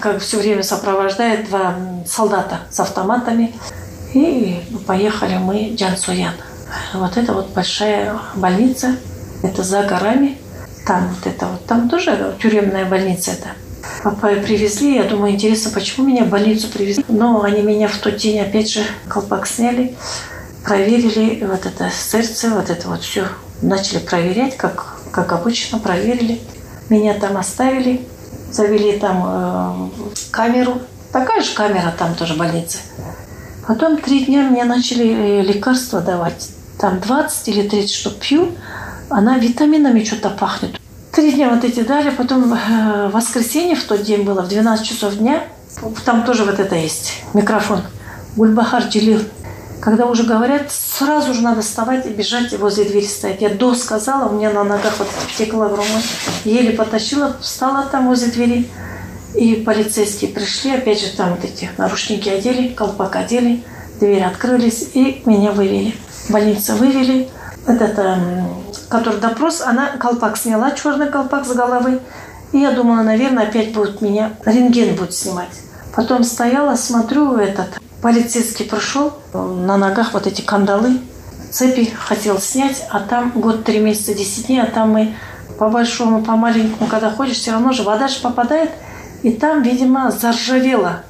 [0.00, 1.74] как все время сопровождает, два
[2.06, 3.54] солдата с автоматами.
[4.14, 6.34] И поехали мы в Джансуян.
[6.94, 8.96] Вот это вот большая больница,
[9.42, 10.38] это за горами.
[10.88, 13.48] Там вот это вот, там тоже тюремная больница это.
[14.02, 17.04] Папа привезли, я думаю, интересно, почему меня в больницу привезли.
[17.08, 19.94] Но они меня в тот день опять же колпак сняли,
[20.64, 23.26] проверили вот это сердце, вот это вот все.
[23.60, 26.40] Начали проверять, как, как обычно, проверили.
[26.88, 28.08] Меня там оставили,
[28.50, 30.80] завели там э, камеру.
[31.12, 32.78] Такая же камера там тоже больница.
[33.66, 36.48] Потом три дня мне начали э, лекарства давать.
[36.78, 38.52] Там 20 или 30 штук пью,
[39.10, 40.80] она витаминами что-то пахнет.
[41.12, 45.16] Три дня вот эти дали, потом э, воскресенье в тот день было, в 12 часов
[45.16, 45.44] дня,
[46.04, 47.82] там тоже вот это есть, микрофон.
[48.36, 49.20] Гульбахар Джилил.
[49.80, 53.40] Когда уже говорят, сразу же надо вставать и бежать возле двери стоять.
[53.40, 56.02] Я до сказала, у меня на ногах вот текла грома.
[56.44, 58.68] Еле потащила, встала там возле двери.
[59.34, 63.62] И полицейские пришли, опять же, там вот эти наручники одели, колпак одели,
[64.00, 65.94] двери открылись и меня вывели.
[66.28, 67.28] Больница вывели.
[67.68, 72.00] Этот эм, который допрос, она колпак сняла, черный колпак с головы.
[72.52, 75.50] И я думала, наверное, опять будет меня, рентген будет снимать.
[75.94, 81.00] Потом стояла, смотрю, этот полицейский пришел, на ногах вот эти кандалы,
[81.50, 85.14] цепи хотел снять, а там год, три месяца, десять дней, а там мы
[85.58, 88.70] по большому, по маленькому, когда ходишь, все равно же вода же попадает,
[89.22, 91.02] и там, видимо, заржавело.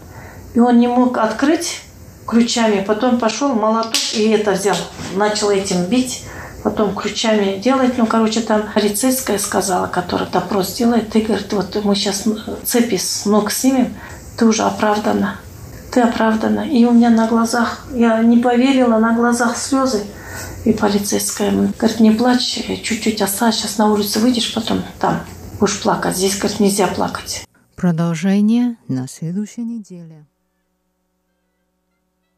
[0.54, 1.82] И он не мог открыть,
[2.28, 2.84] ключами.
[2.86, 4.76] Потом пошел молоток и это взял.
[5.16, 6.24] Начал этим бить.
[6.68, 7.96] Потом ключами делать.
[7.96, 11.08] Ну, короче, там полицейская сказала, которая допрос делает.
[11.08, 12.24] Ты, говорит, вот мы сейчас
[12.62, 13.94] цепи с ног снимем.
[14.36, 15.36] Ты уже оправдана.
[15.90, 16.68] Ты оправдана.
[16.68, 20.02] И у меня на глазах, я не поверила, на глазах слезы.
[20.66, 25.20] И полицейская говорит, не плачь, чуть-чуть осталось, сейчас на улицу выйдешь, потом там
[25.58, 26.18] будешь плакать.
[26.18, 27.46] Здесь, говорит, нельзя плакать.
[27.76, 30.26] Продолжение на следующей неделе.